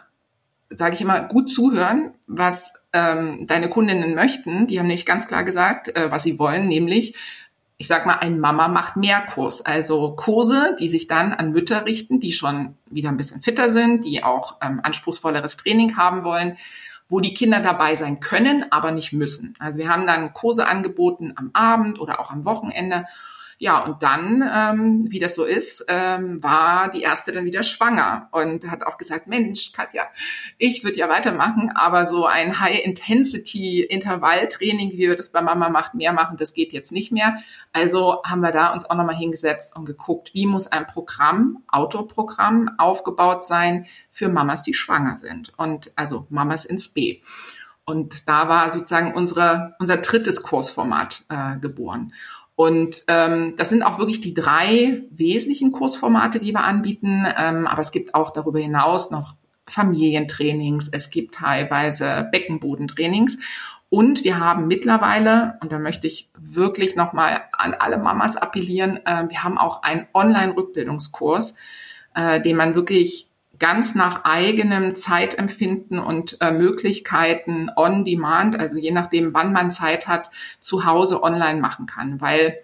sage 0.69 0.95
ich 0.95 1.01
immer, 1.01 1.23
gut 1.23 1.51
zuhören, 1.51 2.13
was 2.25 2.73
ähm, 2.93 3.45
deine 3.47 3.69
Kundinnen 3.69 4.15
möchten. 4.15 4.67
Die 4.67 4.79
haben 4.79 4.87
nämlich 4.87 5.05
ganz 5.05 5.27
klar 5.27 5.43
gesagt, 5.43 5.95
äh, 5.95 6.11
was 6.11 6.23
sie 6.23 6.39
wollen, 6.39 6.67
nämlich 6.67 7.15
ich 7.77 7.87
sag 7.87 8.07
mal, 8.07 8.15
ein 8.15 8.39
Mama 8.39 8.67
macht 8.67 8.97
mehr 8.97 9.21
Kurs. 9.21 9.63
Also 9.63 10.15
Kurse, 10.15 10.75
die 10.79 10.89
sich 10.89 11.07
dann 11.07 11.31
an 11.31 11.51
Mütter 11.51 11.85
richten, 11.85 12.19
die 12.19 12.33
schon 12.33 12.75
wieder 12.87 13.09
ein 13.09 13.17
bisschen 13.17 13.41
fitter 13.41 13.71
sind, 13.71 14.03
die 14.03 14.23
auch 14.23 14.57
ähm, 14.61 14.79
anspruchsvolleres 14.81 15.57
Training 15.57 15.95
haben 15.95 16.23
wollen, 16.23 16.57
wo 17.07 17.19
die 17.19 17.35
Kinder 17.35 17.59
dabei 17.59 17.95
sein 17.95 18.19
können, 18.19 18.65
aber 18.71 18.91
nicht 18.91 19.13
müssen. 19.13 19.53
Also 19.59 19.79
wir 19.79 19.89
haben 19.89 20.07
dann 20.07 20.33
Kurse 20.33 20.67
angeboten 20.67 21.33
am 21.35 21.51
Abend 21.53 21.99
oder 21.99 22.19
auch 22.19 22.31
am 22.31 22.45
Wochenende 22.45 23.05
ja, 23.59 23.83
und 23.83 24.03
dann, 24.03 24.47
ähm, 24.53 25.07
wie 25.09 25.17
das 25.17 25.33
so 25.33 25.43
ist, 25.43 25.83
ähm, 25.87 26.43
war 26.43 26.91
die 26.91 27.01
erste 27.01 27.31
dann 27.31 27.45
wieder 27.45 27.63
schwanger 27.63 28.29
und 28.31 28.69
hat 28.69 28.83
auch 28.83 28.97
gesagt, 28.97 29.25
Mensch, 29.25 29.71
Katja, 29.71 30.03
ich 30.59 30.83
würde 30.83 30.99
ja 30.99 31.09
weitermachen, 31.09 31.71
aber 31.73 32.05
so 32.05 32.27
ein 32.27 32.59
High-Intensity-Intervalltraining, 32.59 34.91
wie 34.91 34.99
wir 34.99 35.15
das 35.15 35.31
bei 35.31 35.41
Mama 35.41 35.69
macht, 35.69 35.95
mehr 35.95 36.13
machen, 36.13 36.37
das 36.37 36.53
geht 36.53 36.71
jetzt 36.71 36.91
nicht 36.91 37.11
mehr. 37.11 37.37
Also 37.73 38.21
haben 38.23 38.41
wir 38.41 38.51
da 38.51 38.71
uns 38.73 38.87
auch 38.87 38.95
nochmal 38.95 39.15
hingesetzt 39.15 39.75
und 39.75 39.85
geguckt, 39.85 40.35
wie 40.35 40.45
muss 40.45 40.71
ein 40.71 40.85
Programm, 40.85 41.63
Autoprogramm 41.67 42.69
aufgebaut 42.77 43.43
sein 43.43 43.87
für 44.07 44.29
Mamas, 44.29 44.61
die 44.61 44.75
schwanger 44.75 45.15
sind 45.15 45.51
und 45.57 45.91
also 45.95 46.27
Mamas 46.29 46.63
ins 46.63 46.89
B. 46.89 47.21
Und 47.89 48.27
da 48.27 48.49
war 48.49 48.69
sozusagen 48.69 49.13
unsere, 49.13 49.73
unser 49.79 49.95
drittes 49.97 50.43
Kursformat 50.43 51.23
äh, 51.29 51.57
geboren. 51.57 52.11
Und 52.57 53.03
ähm, 53.07 53.53
das 53.55 53.69
sind 53.69 53.83
auch 53.83 53.99
wirklich 53.99 54.19
die 54.19 54.33
drei 54.33 55.03
wesentlichen 55.11 55.71
Kursformate, 55.71 56.39
die 56.39 56.53
wir 56.53 56.63
anbieten. 56.63 57.23
Ähm, 57.37 57.67
aber 57.67 57.83
es 57.83 57.91
gibt 57.91 58.15
auch 58.15 58.31
darüber 58.31 58.57
hinaus 58.57 59.11
noch 59.11 59.35
Familientrainings, 59.67 60.89
es 60.91 61.11
gibt 61.11 61.35
teilweise 61.35 62.27
Beckenbodentrainings. 62.31 63.37
Und 63.89 64.23
wir 64.23 64.39
haben 64.39 64.65
mittlerweile, 64.65 65.59
und 65.61 65.71
da 65.71 65.77
möchte 65.77 66.07
ich 66.07 66.31
wirklich 66.35 66.95
nochmal 66.95 67.43
an 67.51 67.75
alle 67.75 67.99
Mamas 67.99 68.35
appellieren, 68.35 69.05
äh, 69.05 69.29
wir 69.29 69.43
haben 69.43 69.59
auch 69.59 69.83
einen 69.83 70.07
Online-Rückbildungskurs, 70.15 71.53
äh, 72.15 72.41
den 72.41 72.57
man 72.57 72.73
wirklich 72.73 73.29
ganz 73.59 73.95
nach 73.95 74.23
eigenem 74.25 74.95
Zeitempfinden 74.95 75.99
und 75.99 76.37
äh, 76.41 76.51
Möglichkeiten 76.51 77.69
on 77.75 78.05
demand, 78.05 78.59
also 78.59 78.77
je 78.77 78.91
nachdem, 78.91 79.33
wann 79.33 79.53
man 79.53 79.71
Zeit 79.71 80.07
hat, 80.07 80.29
zu 80.59 80.85
Hause 80.85 81.23
online 81.23 81.59
machen 81.59 81.85
kann, 81.85 82.21
weil 82.21 82.57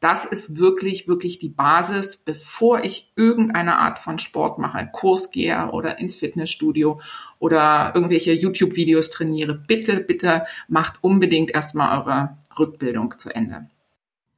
das 0.00 0.24
ist 0.24 0.56
wirklich, 0.56 1.08
wirklich 1.08 1.38
die 1.38 1.50
Basis, 1.50 2.16
bevor 2.16 2.82
ich 2.82 3.12
irgendeine 3.16 3.76
Art 3.76 3.98
von 3.98 4.18
Sport 4.18 4.58
mache, 4.58 4.88
Kurs 4.90 5.30
gehe 5.30 5.70
oder 5.72 5.98
ins 5.98 6.16
Fitnessstudio 6.16 7.00
oder 7.38 7.92
irgendwelche 7.94 8.32
YouTube-Videos 8.32 9.10
trainiere. 9.10 9.54
Bitte, 9.54 10.00
bitte 10.00 10.46
macht 10.68 11.04
unbedingt 11.04 11.50
erstmal 11.50 11.98
eure 11.98 12.38
Rückbildung 12.58 13.18
zu 13.18 13.28
Ende. 13.28 13.68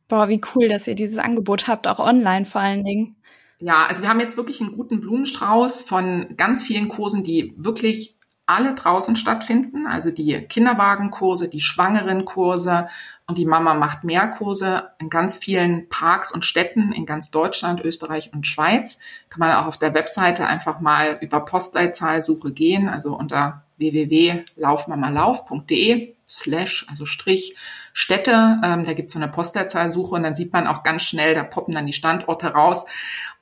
Boah, 0.09 0.29
wie 0.29 0.41
cool, 0.55 0.69
dass 0.69 0.89
ihr 0.89 0.97
dieses 0.97 1.19
Angebot 1.19 1.69
habt, 1.69 1.87
auch 1.87 2.01
online 2.01 2.45
vor 2.45 2.61
allen 2.61 2.83
Dingen. 2.83 3.17
Ja, 3.65 3.87
also 3.87 4.03
wir 4.03 4.09
haben 4.09 4.19
jetzt 4.19 4.37
wirklich 4.37 4.61
einen 4.61 4.77
guten 4.77 5.01
Blumenstrauß 5.01 5.83
von 5.83 6.35
ganz 6.37 6.65
vielen 6.65 6.89
Kursen, 6.89 7.23
die 7.23 7.55
wirklich 7.57 8.17
alle 8.45 8.75
draußen 8.75 9.15
stattfinden. 9.15 9.87
Also 9.87 10.11
die 10.11 10.33
Kinderwagenkurse, 10.49 11.47
die 11.47 11.61
Schwangerenkurse 11.61 12.89
und 13.29 13.39
die 13.39 13.47
Mama 13.47 13.75
macht 13.75 14.03
mehr 14.03 14.27
Kurse 14.27 14.91
in 14.99 15.11
ganz 15.11 15.39
vielen 15.39 15.89
Parks 15.89 16.33
und 16.33 16.45
Städten 16.45 16.91
in 16.91 17.07
ganz 17.07 17.31
Deutschland, 17.31 17.81
Österreich 17.85 18.33
und 18.35 18.49
Schweiz. 18.49 18.99
Kann 19.29 19.39
man 19.39 19.53
auch 19.53 19.67
auf 19.67 19.79
der 19.79 19.95
Webseite 19.95 20.45
einfach 20.45 20.81
mal 20.81 21.19
über 21.21 21.39
Postleitzahlsuche 21.45 22.53
gehen, 22.53 22.89
also 22.89 23.17
unter 23.17 23.63
www.laufmamalauf.de 23.83 26.15
slash, 26.27 26.87
also 26.89 27.05
Strich 27.05 27.55
Städte. 27.93 28.59
Ähm, 28.65 28.87
da 28.87 28.95
gibt 28.95 29.09
es 29.09 29.13
so 29.13 29.19
eine 29.19 29.29
Postleitzahlsuche 29.29 30.15
und 30.15 30.23
dann 30.23 30.35
sieht 30.35 30.53
man 30.53 30.67
auch 30.67 30.83
ganz 30.83 31.03
schnell, 31.03 31.35
da 31.35 31.43
poppen 31.43 31.75
dann 31.75 31.87
die 31.87 31.93
Standorte 31.93 32.49
raus 32.49 32.87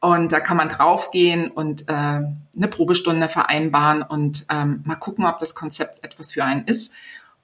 und 0.00 0.32
da 0.32 0.40
kann 0.40 0.56
man 0.56 0.68
draufgehen 0.68 1.50
und 1.50 1.88
äh, 1.88 1.92
eine 1.92 2.68
Probestunde 2.68 3.28
vereinbaren 3.28 4.02
und 4.02 4.46
ähm, 4.50 4.82
mal 4.84 4.96
gucken, 4.96 5.26
ob 5.26 5.38
das 5.38 5.54
Konzept 5.54 6.02
etwas 6.02 6.32
für 6.32 6.44
einen 6.44 6.64
ist. 6.64 6.92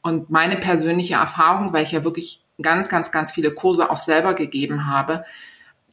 Und 0.02 0.30
meine 0.30 0.56
persönliche 0.56 1.14
Erfahrung, 1.14 1.72
weil 1.72 1.84
ich 1.84 1.92
ja 1.92 2.04
wirklich 2.04 2.44
ganz, 2.60 2.88
ganz, 2.88 3.10
ganz 3.10 3.32
viele 3.32 3.52
Kurse 3.52 3.90
auch 3.90 3.96
selber 3.96 4.34
gegeben 4.34 4.86
habe, 4.86 5.24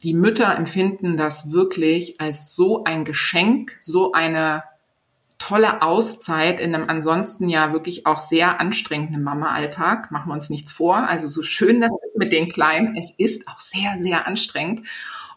die 0.02 0.14
Mütter 0.14 0.56
empfinden 0.56 1.16
das 1.16 1.52
wirklich 1.52 2.20
als 2.20 2.54
so 2.54 2.84
ein 2.84 3.04
Geschenk, 3.04 3.76
so 3.80 4.12
eine 4.12 4.64
tolle 5.44 5.82
Auszeit 5.82 6.58
in 6.58 6.74
einem 6.74 6.88
ansonsten 6.88 7.50
ja 7.50 7.74
wirklich 7.74 8.06
auch 8.06 8.18
sehr 8.18 8.60
anstrengenden 8.60 9.22
Mama-Alltag. 9.22 10.10
Machen 10.10 10.30
wir 10.30 10.32
uns 10.32 10.48
nichts 10.48 10.72
vor. 10.72 10.96
Also 10.96 11.28
so 11.28 11.42
schön 11.42 11.82
das 11.82 11.92
ist 12.02 12.16
mit 12.16 12.32
den 12.32 12.48
Kleinen, 12.48 12.96
es 12.96 13.12
ist 13.18 13.46
auch 13.46 13.60
sehr, 13.60 13.98
sehr 14.00 14.26
anstrengend. 14.26 14.86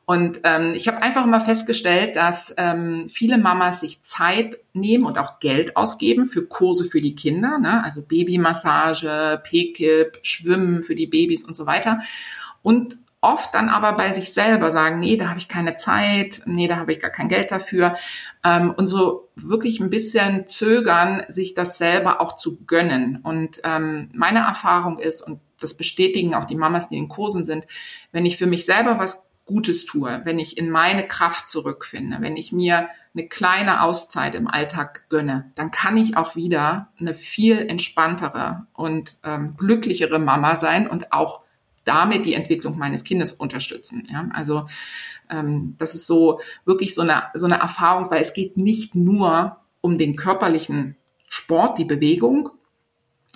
Und 0.05 0.39
ähm, 0.45 0.71
ich 0.73 0.87
habe 0.87 1.01
einfach 1.01 1.25
mal 1.25 1.41
festgestellt, 1.41 2.15
dass 2.15 2.53
ähm, 2.55 3.09
viele 3.09 3.37
Mamas 3.37 3.81
sich 3.81 4.01
Zeit 4.03 4.57
nehmen 4.71 5.03
und 5.03 5.17
auch 5.17 5.41
Geld 5.41 5.75
ausgeben 5.75 6.25
für 6.25 6.45
Kurse 6.45 6.85
für 6.85 7.01
die 7.01 7.13
Kinder, 7.13 7.57
ne? 7.57 7.83
also 7.83 8.01
Babymassage, 8.01 9.41
PKIP, 9.43 10.19
Schwimmen 10.21 10.83
für 10.83 10.95
die 10.95 11.07
Babys 11.07 11.43
und 11.43 11.57
so 11.57 11.65
weiter. 11.65 11.99
Und 12.61 12.97
oft 13.21 13.53
dann 13.55 13.69
aber 13.69 13.93
bei 13.93 14.11
sich 14.11 14.33
selber 14.33 14.71
sagen, 14.71 14.99
nee, 14.99 15.17
da 15.17 15.29
habe 15.29 15.39
ich 15.39 15.47
keine 15.47 15.75
Zeit, 15.75 16.41
nee, 16.45 16.67
da 16.67 16.77
habe 16.77 16.91
ich 16.91 16.99
gar 16.99 17.09
kein 17.09 17.29
Geld 17.29 17.51
dafür. 17.51 17.95
Ähm, 18.43 18.71
und 18.71 18.87
so 18.87 19.29
wirklich 19.35 19.79
ein 19.79 19.89
bisschen 19.89 20.47
zögern, 20.47 21.23
sich 21.27 21.53
das 21.53 21.77
selber 21.77 22.21
auch 22.21 22.37
zu 22.37 22.57
gönnen. 22.65 23.19
Und 23.23 23.61
ähm, 23.63 24.09
meine 24.13 24.39
Erfahrung 24.39 24.99
ist, 24.99 25.21
und 25.21 25.39
das 25.59 25.75
bestätigen 25.75 26.35
auch 26.35 26.45
die 26.45 26.55
Mamas, 26.55 26.89
die 26.89 26.97
in 26.97 27.07
Kursen 27.07 27.43
sind, 27.43 27.65
wenn 28.11 28.25
ich 28.25 28.37
für 28.37 28.45
mich 28.45 28.65
selber 28.65 28.99
was 28.99 29.27
Gutes 29.45 29.85
tue, 29.85 30.21
wenn 30.25 30.39
ich 30.39 30.57
in 30.57 30.69
meine 30.69 31.07
Kraft 31.07 31.49
zurückfinde, 31.49 32.17
wenn 32.19 32.35
ich 32.35 32.51
mir 32.51 32.89
eine 33.15 33.27
kleine 33.27 33.81
Auszeit 33.81 34.35
im 34.35 34.47
Alltag 34.47 35.09
gönne, 35.09 35.51
dann 35.55 35.71
kann 35.71 35.97
ich 35.97 36.17
auch 36.17 36.35
wieder 36.35 36.89
eine 36.99 37.13
viel 37.13 37.57
entspanntere 37.57 38.67
und 38.73 39.15
ähm, 39.23 39.55
glücklichere 39.57 40.19
Mama 40.19 40.57
sein 40.57 40.87
und 40.87 41.13
auch 41.13 41.41
damit 41.87 42.25
die 42.25 42.33
Entwicklung 42.33 42.77
meines 42.77 43.03
Kindes 43.03 43.31
unterstützen. 43.31 44.03
Ja? 44.11 44.29
Also 44.33 44.67
ähm, 45.29 45.75
das 45.77 45.95
ist 45.95 46.07
so 46.07 46.39
wirklich 46.65 46.93
so 46.95 47.01
eine, 47.01 47.23
so 47.33 47.45
eine 47.45 47.59
Erfahrung, 47.59 48.09
weil 48.11 48.21
es 48.21 48.33
geht 48.33 48.57
nicht 48.57 48.95
nur 48.95 49.57
um 49.81 49.97
den 49.97 50.15
körperlichen 50.15 50.95
Sport, 51.27 51.77
die 51.77 51.85
Bewegung, 51.85 52.49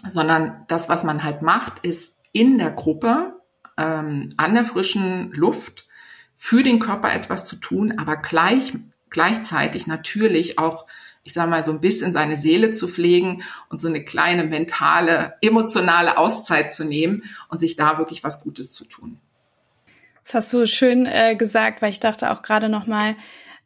sondern 0.09 0.63
das, 0.67 0.89
was 0.89 1.03
man 1.03 1.23
halt 1.23 1.41
macht, 1.41 1.85
ist 1.85 2.19
in 2.31 2.57
der 2.57 2.71
Gruppe 2.71 3.35
ähm, 3.77 4.29
an 4.37 4.53
der 4.53 4.65
frischen 4.65 5.31
Luft 5.33 5.87
für 6.35 6.63
den 6.63 6.79
Körper 6.79 7.13
etwas 7.13 7.47
zu 7.47 7.57
tun, 7.57 7.93
aber 7.97 8.17
gleich, 8.17 8.73
gleichzeitig 9.09 9.85
natürlich 9.85 10.57
auch 10.57 10.87
ich 11.23 11.33
sage 11.33 11.49
mal, 11.49 11.63
so 11.63 11.71
ein 11.71 11.81
bisschen 11.81 12.13
seine 12.13 12.37
Seele 12.37 12.71
zu 12.71 12.87
pflegen 12.87 13.43
und 13.69 13.79
so 13.79 13.87
eine 13.87 14.03
kleine 14.03 14.43
mentale, 14.43 15.35
emotionale 15.41 16.17
Auszeit 16.17 16.73
zu 16.73 16.83
nehmen 16.83 17.23
und 17.49 17.59
sich 17.59 17.75
da 17.75 17.97
wirklich 17.97 18.23
was 18.23 18.41
Gutes 18.41 18.73
zu 18.73 18.85
tun. 18.85 19.19
Das 20.23 20.33
hast 20.33 20.53
du 20.53 20.65
schön 20.67 21.05
äh, 21.05 21.35
gesagt, 21.35 21.81
weil 21.81 21.91
ich 21.91 21.99
dachte 21.99 22.31
auch 22.31 22.41
gerade 22.41 22.69
noch 22.69 22.87
mal, 22.87 23.15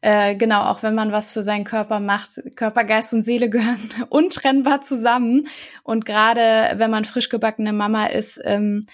äh, 0.01 0.35
genau, 0.35 0.63
auch 0.63 0.83
wenn 0.83 0.95
man 0.95 1.12
was 1.12 1.31
für 1.31 1.43
seinen 1.43 1.63
Körper 1.63 2.00
macht, 2.00 2.39
Körper, 2.55 2.83
Geist 2.83 3.13
und 3.13 3.24
Seele 3.24 3.50
gehören 3.50 3.79
untrennbar 4.09 4.81
zusammen. 4.81 5.47
Und 5.83 6.05
gerade 6.05 6.77
wenn 6.77 6.91
man 6.91 7.05
frisch 7.05 7.29
gebackene 7.29 7.74
Mama 7.74 8.07
ist, 8.07 8.39
ähm, 8.43 8.85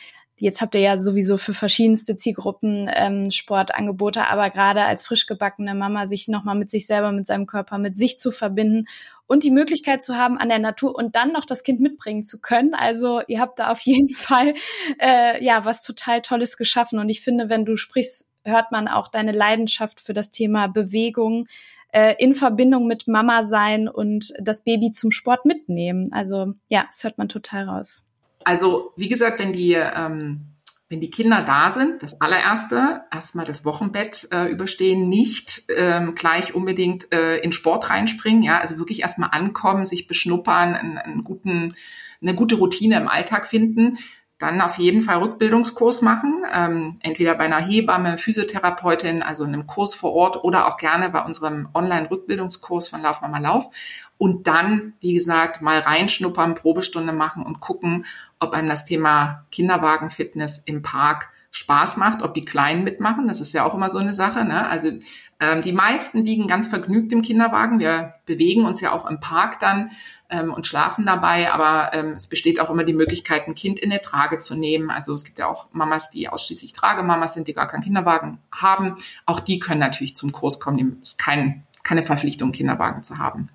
Jetzt 0.41 0.59
habt 0.59 0.73
ihr 0.73 0.81
ja 0.81 0.97
sowieso 0.97 1.37
für 1.37 1.53
verschiedenste 1.53 2.15
Zielgruppen 2.15 2.89
ähm, 2.91 3.29
Sportangebote, 3.29 4.27
aber 4.27 4.49
gerade 4.49 4.81
als 4.81 5.03
frisch 5.03 5.27
gebackene 5.27 5.75
Mama 5.75 6.07
sich 6.07 6.27
nochmal 6.27 6.55
mit 6.55 6.71
sich 6.71 6.87
selber, 6.87 7.11
mit 7.11 7.27
seinem 7.27 7.45
Körper, 7.45 7.77
mit 7.77 7.95
sich 7.95 8.17
zu 8.17 8.31
verbinden 8.31 8.85
und 9.27 9.43
die 9.43 9.51
Möglichkeit 9.51 10.01
zu 10.01 10.17
haben, 10.17 10.39
an 10.39 10.49
der 10.49 10.57
Natur 10.57 10.95
und 10.95 11.15
dann 11.15 11.31
noch 11.31 11.45
das 11.45 11.61
Kind 11.61 11.79
mitbringen 11.79 12.23
zu 12.23 12.41
können. 12.41 12.73
Also 12.73 13.21
ihr 13.27 13.39
habt 13.39 13.59
da 13.59 13.69
auf 13.71 13.81
jeden 13.81 14.15
Fall 14.15 14.55
äh, 14.99 15.45
ja 15.45 15.63
was 15.63 15.83
total 15.83 16.23
Tolles 16.23 16.57
geschaffen. 16.57 16.97
Und 16.97 17.09
ich 17.09 17.21
finde, 17.21 17.51
wenn 17.51 17.63
du 17.63 17.75
sprichst, 17.75 18.27
hört 18.43 18.71
man 18.71 18.87
auch 18.87 19.09
deine 19.09 19.33
Leidenschaft 19.33 20.01
für 20.01 20.13
das 20.13 20.31
Thema 20.31 20.65
Bewegung 20.65 21.45
äh, 21.91 22.15
in 22.17 22.33
Verbindung 22.33 22.87
mit 22.87 23.07
Mama 23.07 23.43
sein 23.43 23.87
und 23.87 24.33
das 24.39 24.63
Baby 24.63 24.91
zum 24.91 25.11
Sport 25.11 25.45
mitnehmen. 25.45 26.11
Also 26.11 26.53
ja, 26.67 26.85
das 26.87 27.03
hört 27.03 27.19
man 27.19 27.29
total 27.29 27.69
raus. 27.69 28.05
Also 28.43 28.93
wie 28.95 29.09
gesagt, 29.09 29.39
wenn 29.39 29.53
die, 29.53 29.73
ähm, 29.73 30.51
wenn 30.89 30.99
die 30.99 31.09
Kinder 31.09 31.41
da 31.41 31.71
sind, 31.71 32.03
das 32.03 32.19
allererste, 32.19 33.03
erstmal 33.11 33.45
das 33.45 33.63
Wochenbett 33.63 34.27
äh, 34.31 34.51
überstehen, 34.51 35.07
nicht 35.07 35.63
ähm, 35.75 36.15
gleich 36.15 36.53
unbedingt 36.53 37.13
äh, 37.13 37.37
in 37.37 37.51
Sport 37.53 37.89
reinspringen, 37.89 38.43
ja, 38.43 38.59
also 38.59 38.77
wirklich 38.77 39.01
erstmal 39.01 39.29
ankommen, 39.31 39.85
sich 39.85 40.07
beschnuppern, 40.07 40.75
einen, 40.75 40.97
einen 40.97 41.23
guten, 41.23 41.75
eine 42.21 42.35
gute 42.35 42.55
Routine 42.55 42.97
im 42.97 43.07
Alltag 43.07 43.47
finden, 43.47 43.97
dann 44.41 44.61
auf 44.61 44.77
jeden 44.77 45.01
Fall 45.01 45.17
Rückbildungskurs 45.17 46.01
machen, 46.01 46.43
ähm, 46.51 46.97
entweder 47.01 47.35
bei 47.35 47.45
einer 47.45 47.61
Hebamme, 47.61 48.17
Physiotherapeutin, 48.17 49.21
also 49.21 49.43
einem 49.43 49.67
Kurs 49.67 49.93
vor 49.93 50.13
Ort 50.13 50.43
oder 50.43 50.67
auch 50.67 50.77
gerne 50.77 51.09
bei 51.09 51.23
unserem 51.23 51.69
Online-Rückbildungskurs 51.73 52.89
von 52.89 53.01
Lauf 53.01 53.21
Mama 53.21 53.39
Lauf. 53.39 53.69
Und 54.17 54.47
dann, 54.47 54.93
wie 54.99 55.13
gesagt, 55.13 55.61
mal 55.61 55.79
reinschnuppern, 55.79 56.55
Probestunde 56.55 57.13
machen 57.13 57.43
und 57.43 57.59
gucken, 57.59 58.05
ob 58.39 58.53
einem 58.53 58.67
das 58.67 58.85
Thema 58.85 59.45
Kinderwagenfitness 59.51 60.59
im 60.65 60.81
Park 60.81 61.29
Spaß 61.51 61.97
macht, 61.97 62.23
ob 62.23 62.33
die 62.33 62.45
Kleinen 62.45 62.83
mitmachen. 62.83 63.27
Das 63.27 63.41
ist 63.41 63.53
ja 63.53 63.65
auch 63.65 63.73
immer 63.73 63.89
so 63.89 63.99
eine 63.99 64.13
Sache. 64.13 64.45
Ne? 64.45 64.67
Also 64.67 64.91
ähm, 65.39 65.61
die 65.61 65.73
meisten 65.73 66.23
liegen 66.23 66.47
ganz 66.47 66.67
vergnügt 66.67 67.11
im 67.11 67.21
Kinderwagen. 67.21 67.79
Wir 67.79 68.13
bewegen 68.25 68.65
uns 68.65 68.79
ja 68.79 68.91
auch 68.91 69.09
im 69.09 69.19
Park 69.19 69.59
dann 69.59 69.91
ähm, 70.31 70.53
und 70.53 70.65
schlafen 70.65 71.05
dabei, 71.05 71.51
aber 71.51 71.93
ähm, 71.93 72.13
es 72.13 72.27
besteht 72.27 72.59
auch 72.59 72.69
immer 72.69 72.83
die 72.83 72.93
Möglichkeit, 72.93 73.47
ein 73.47 73.53
Kind 73.53 73.79
in 73.79 73.89
der 73.89 74.01
Trage 74.01 74.39
zu 74.39 74.55
nehmen. 74.55 74.89
Also 74.89 75.13
es 75.13 75.23
gibt 75.23 75.37
ja 75.37 75.47
auch 75.47 75.67
Mamas, 75.73 76.09
die 76.09 76.29
ausschließlich 76.29 76.73
Tragemamas 76.73 77.33
sind, 77.33 77.47
die 77.47 77.53
gar 77.53 77.67
keinen 77.67 77.83
Kinderwagen 77.83 78.39
haben. 78.51 78.95
Auch 79.25 79.39
die 79.39 79.59
können 79.59 79.81
natürlich 79.81 80.15
zum 80.15 80.31
Kurs 80.31 80.59
kommen. 80.59 80.99
Es 81.03 81.11
ist 81.11 81.19
kein, 81.19 81.63
keine 81.83 82.01
Verpflichtung, 82.01 82.51
Kinderwagen 82.51 83.03
zu 83.03 83.17
haben. 83.17 83.49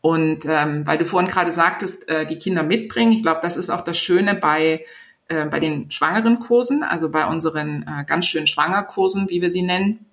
Und 0.00 0.44
ähm, 0.46 0.86
weil 0.86 0.98
du 0.98 1.04
vorhin 1.04 1.30
gerade 1.30 1.52
sagtest, 1.52 2.08
äh, 2.08 2.26
die 2.26 2.38
Kinder 2.38 2.62
mitbringen, 2.62 3.12
ich 3.12 3.22
glaube, 3.22 3.40
das 3.42 3.56
ist 3.56 3.70
auch 3.70 3.82
das 3.82 3.96
Schöne 3.98 4.34
bei 4.34 4.84
äh, 5.28 5.46
bei 5.46 5.60
den 5.60 5.90
schwangeren 5.90 6.40
Kursen, 6.40 6.82
also 6.82 7.08
bei 7.08 7.26
unseren 7.26 7.84
äh, 7.84 8.04
ganz 8.04 8.26
schönen 8.26 8.46
Schwangerkursen, 8.46 9.30
wie 9.30 9.40
wir 9.40 9.50
sie 9.50 9.62
nennen. 9.62 10.04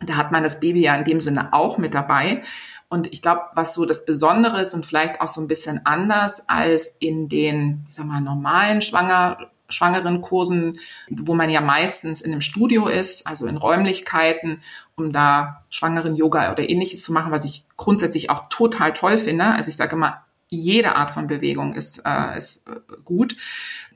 Da 0.00 0.16
hat 0.16 0.32
man 0.32 0.42
das 0.42 0.60
Baby 0.60 0.80
ja 0.80 0.96
in 0.96 1.04
dem 1.04 1.20
Sinne 1.20 1.52
auch 1.52 1.78
mit 1.78 1.94
dabei. 1.94 2.42
Und 2.88 3.12
ich 3.12 3.20
glaube, 3.20 3.42
was 3.54 3.74
so 3.74 3.84
das 3.84 4.04
Besondere 4.04 4.60
ist 4.60 4.72
und 4.74 4.86
vielleicht 4.86 5.20
auch 5.20 5.28
so 5.28 5.40
ein 5.40 5.48
bisschen 5.48 5.84
anders 5.84 6.48
als 6.48 6.96
in 6.98 7.28
den, 7.28 7.84
ich 7.88 7.96
sag 7.96 8.06
mal, 8.06 8.20
normalen 8.20 8.80
Schwanger, 8.80 9.50
schwangeren 9.68 10.22
Kursen, 10.22 10.72
wo 11.10 11.34
man 11.34 11.50
ja 11.50 11.60
meistens 11.60 12.22
in 12.22 12.32
einem 12.32 12.40
Studio 12.40 12.88
ist, 12.88 13.26
also 13.26 13.46
in 13.46 13.58
Räumlichkeiten, 13.58 14.62
um 14.96 15.12
da 15.12 15.64
schwangeren 15.68 16.16
Yoga 16.16 16.50
oder 16.50 16.68
ähnliches 16.68 17.02
zu 17.02 17.12
machen, 17.12 17.32
was 17.32 17.44
ich 17.44 17.64
grundsätzlich 17.76 18.30
auch 18.30 18.48
total 18.48 18.94
toll 18.94 19.18
finde. 19.18 19.44
Also 19.44 19.68
ich 19.68 19.76
sage 19.76 19.94
immer, 19.94 20.24
jede 20.48 20.96
Art 20.96 21.10
von 21.10 21.26
Bewegung 21.26 21.74
ist, 21.74 22.02
äh, 22.06 22.38
ist 22.38 22.66
äh, 22.66 22.80
gut. 23.04 23.36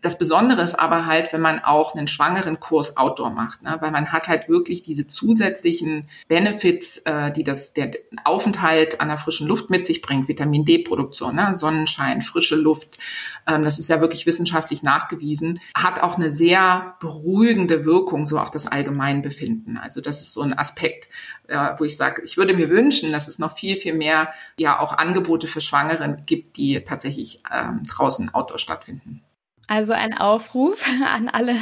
Das 0.03 0.19
Besondere 0.19 0.63
ist 0.63 0.75
aber 0.75 1.07
halt, 1.07 1.33
wenn 1.33 1.41
man 1.41 1.61
auch 1.61 1.95
einen 1.95 2.09
schwangeren 2.09 2.59
Kurs 2.59 2.97
Outdoor 2.97 3.31
macht, 3.31 3.63
ne? 3.63 3.77
weil 3.81 3.93
man 3.93 4.11
hat 4.11 4.27
halt 4.27 4.49
wirklich 4.49 4.83
diese 4.83 5.07
zusätzlichen 5.07 6.09
Benefits, 6.27 6.99
äh, 6.99 7.31
die 7.31 7.45
das 7.45 7.73
der 7.73 7.93
Aufenthalt 8.25 9.01
an 9.01 9.09
der 9.09 9.19
frischen 9.19 9.47
Luft 9.47 9.71
mit 9.71 9.87
sich 9.87 10.03
bringt, 10.03 10.27
Vitamin 10.27 10.65
D-Produktion, 10.65 11.37
ne? 11.37 11.55
Sonnenschein, 11.55 12.21
frische 12.21 12.57
Luft, 12.57 12.99
ähm, 13.47 13.63
das 13.63 13.79
ist 13.79 13.89
ja 13.89 14.01
wirklich 14.01 14.27
wissenschaftlich 14.27 14.83
nachgewiesen, 14.83 15.61
hat 15.77 16.03
auch 16.03 16.17
eine 16.17 16.33
sehr 16.33 16.97
beruhigende 16.99 17.85
Wirkung 17.85 18.27
so 18.27 18.41
auf 18.41 18.51
das 18.51 18.67
Allgemeinbefinden. 18.67 19.79
Also 19.79 20.01
das 20.01 20.21
ist 20.21 20.33
so 20.33 20.43
ein 20.43 20.59
Aspekt, 20.59 21.11
äh, 21.47 21.75
wo 21.79 21.85
ich 21.85 21.97
sage, 21.97 22.23
ich 22.23 22.37
würde 22.37 22.55
mir 22.55 22.71
wünschen, 22.71 23.13
dass 23.13 23.29
es 23.29 23.39
noch 23.39 23.57
viel, 23.57 23.77
viel 23.77 23.95
mehr 23.95 24.33
ja 24.57 24.81
auch 24.81 24.99
Angebote 24.99 25.47
für 25.47 25.61
Schwangeren 25.61 26.25
gibt, 26.27 26.57
die 26.57 26.83
tatsächlich 26.83 27.41
ähm, 27.53 27.85
draußen 27.89 28.35
Outdoor 28.35 28.59
stattfinden. 28.59 29.23
Also 29.73 29.95
ein 29.95 30.19
Aufruf 30.19 30.87
an 31.15 31.31
alle, 31.31 31.55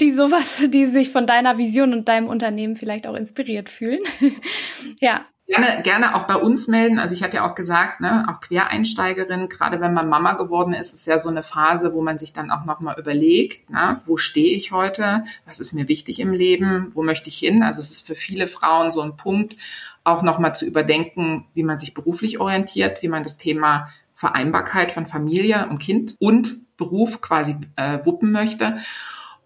die 0.00 0.12
sowas, 0.12 0.70
die 0.70 0.86
sich 0.86 1.10
von 1.10 1.26
deiner 1.26 1.58
Vision 1.58 1.92
und 1.92 2.08
deinem 2.08 2.28
Unternehmen 2.28 2.76
vielleicht 2.76 3.08
auch 3.08 3.16
inspiriert 3.16 3.68
fühlen. 3.68 3.98
ja, 5.00 5.24
gerne, 5.48 5.82
gerne 5.82 6.14
auch 6.14 6.28
bei 6.28 6.36
uns 6.36 6.68
melden. 6.68 7.00
Also 7.00 7.12
ich 7.12 7.24
hatte 7.24 7.38
ja 7.38 7.50
auch 7.50 7.56
gesagt, 7.56 8.00
ne, 8.00 8.24
auch 8.30 8.38
Quereinsteigerin, 8.38 9.48
gerade 9.48 9.80
wenn 9.80 9.92
man 9.92 10.08
Mama 10.08 10.34
geworden 10.34 10.74
ist, 10.74 10.94
ist 10.94 11.08
ja 11.08 11.18
so 11.18 11.28
eine 11.28 11.42
Phase, 11.42 11.92
wo 11.92 12.02
man 12.02 12.20
sich 12.20 12.32
dann 12.32 12.52
auch 12.52 12.64
nochmal 12.66 12.96
überlegt, 13.00 13.68
ne, 13.68 14.00
wo 14.06 14.16
stehe 14.16 14.54
ich 14.54 14.70
heute, 14.70 15.24
was 15.44 15.58
ist 15.58 15.72
mir 15.72 15.88
wichtig 15.88 16.20
im 16.20 16.32
Leben, 16.32 16.92
wo 16.94 17.02
möchte 17.02 17.30
ich 17.30 17.38
hin? 17.38 17.64
Also 17.64 17.80
es 17.80 17.90
ist 17.90 18.06
für 18.06 18.14
viele 18.14 18.46
Frauen 18.46 18.92
so 18.92 19.00
ein 19.00 19.16
Punkt, 19.16 19.56
auch 20.04 20.22
nochmal 20.22 20.54
zu 20.54 20.66
überdenken, 20.66 21.46
wie 21.54 21.64
man 21.64 21.78
sich 21.78 21.94
beruflich 21.94 22.38
orientiert, 22.38 23.02
wie 23.02 23.08
man 23.08 23.24
das 23.24 23.38
Thema 23.38 23.88
Vereinbarkeit 24.14 24.92
von 24.92 25.04
Familie 25.04 25.66
und 25.68 25.78
Kind 25.78 26.14
und 26.20 26.69
Beruf 26.80 27.20
quasi 27.20 27.56
äh, 27.76 28.04
wuppen 28.04 28.32
möchte. 28.32 28.78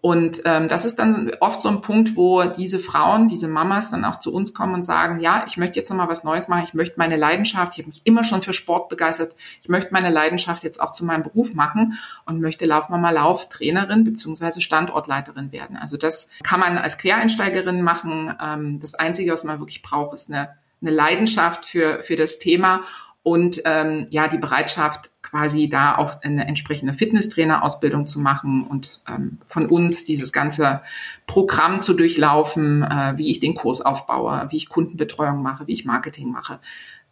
Und 0.05 0.43
ähm, 0.45 0.67
das 0.67 0.85
ist 0.85 0.99
dann 0.99 1.31
oft 1.39 1.63
so 1.63 1.67
ein 1.67 1.81
Punkt, 1.81 2.15
wo 2.15 2.43
diese 2.43 2.77
Frauen, 2.77 3.27
diese 3.27 3.47
Mamas 3.47 3.89
dann 3.89 4.05
auch 4.05 4.19
zu 4.19 4.31
uns 4.31 4.53
kommen 4.53 4.75
und 4.75 4.83
sagen, 4.83 5.19
ja, 5.19 5.45
ich 5.47 5.57
möchte 5.57 5.79
jetzt 5.79 5.89
noch 5.89 5.97
mal 5.97 6.07
was 6.07 6.23
Neues 6.23 6.47
machen, 6.47 6.63
ich 6.63 6.75
möchte 6.75 6.99
meine 6.99 7.15
Leidenschaft, 7.15 7.73
ich 7.73 7.79
habe 7.79 7.87
mich 7.87 8.01
immer 8.03 8.23
schon 8.23 8.43
für 8.43 8.53
Sport 8.53 8.87
begeistert, 8.87 9.35
ich 9.63 9.67
möchte 9.67 9.91
meine 9.93 10.11
Leidenschaft 10.11 10.63
jetzt 10.63 10.79
auch 10.79 10.93
zu 10.93 11.05
meinem 11.05 11.23
Beruf 11.23 11.55
machen 11.55 11.97
und 12.27 12.39
möchte 12.39 12.67
Laufmama 12.67 13.09
Lauftrainerin 13.09 14.03
beziehungsweise 14.03 14.61
Standortleiterin 14.61 15.51
werden. 15.51 15.75
Also 15.75 15.97
das 15.97 16.29
kann 16.43 16.59
man 16.59 16.77
als 16.77 16.99
Quereinsteigerin 16.99 17.81
machen. 17.81 18.31
Ähm, 18.39 18.79
das 18.79 18.93
Einzige, 18.93 19.33
was 19.33 19.43
man 19.43 19.57
wirklich 19.57 19.81
braucht, 19.81 20.13
ist 20.13 20.29
eine, 20.29 20.49
eine 20.83 20.91
Leidenschaft 20.91 21.65
für, 21.65 22.03
für 22.03 22.15
das 22.15 22.37
Thema 22.37 22.81
und 23.25 23.63
ähm, 23.65 24.05
ja 24.11 24.27
die 24.27 24.37
Bereitschaft 24.37 25.09
quasi 25.23 25.67
da 25.67 25.97
auch 25.97 26.21
eine 26.21 26.47
entsprechende 26.47 26.93
Fitnesstrainerausbildung 26.93 28.05
zu 28.05 28.19
machen 28.19 28.67
und 28.67 29.01
ähm, 29.09 29.39
von 29.47 29.65
uns 29.65 30.05
dieses 30.05 30.31
ganze 30.31 30.81
Programm 31.25 31.81
zu 31.81 31.95
durchlaufen, 31.95 32.83
äh, 32.83 33.13
wie 33.15 33.31
ich 33.31 33.39
den 33.39 33.55
Kurs 33.55 33.81
aufbaue, 33.81 34.45
wie 34.51 34.57
ich 34.57 34.69
Kundenbetreuung 34.69 35.41
mache, 35.41 35.65
wie 35.65 35.73
ich 35.73 35.85
Marketing 35.85 36.31
mache. 36.31 36.59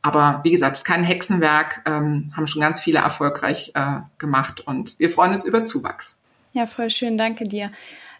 Aber 0.04 0.42
wie 0.44 0.52
gesagt, 0.52 0.76
es 0.76 0.82
ist 0.82 0.86
kein 0.86 1.04
Hexenwerk, 1.04 1.82
ähm, 1.88 2.32
haben 2.38 2.46
schon 2.46 2.62
ganz 2.62 2.80
viele 2.80 3.00
erfolgreich 3.00 3.72
äh, 3.74 4.02
gemacht 4.20 4.62
und 4.62 5.00
wir 5.00 5.10
freuen 5.10 5.34
uns 5.34 5.46
über 5.46 5.66
Zuwachs. 5.66 6.20
Ja, 6.52 6.68
voll 6.68 6.92
schön, 6.92 7.18
danke 7.18 7.46
dir. 7.46 7.72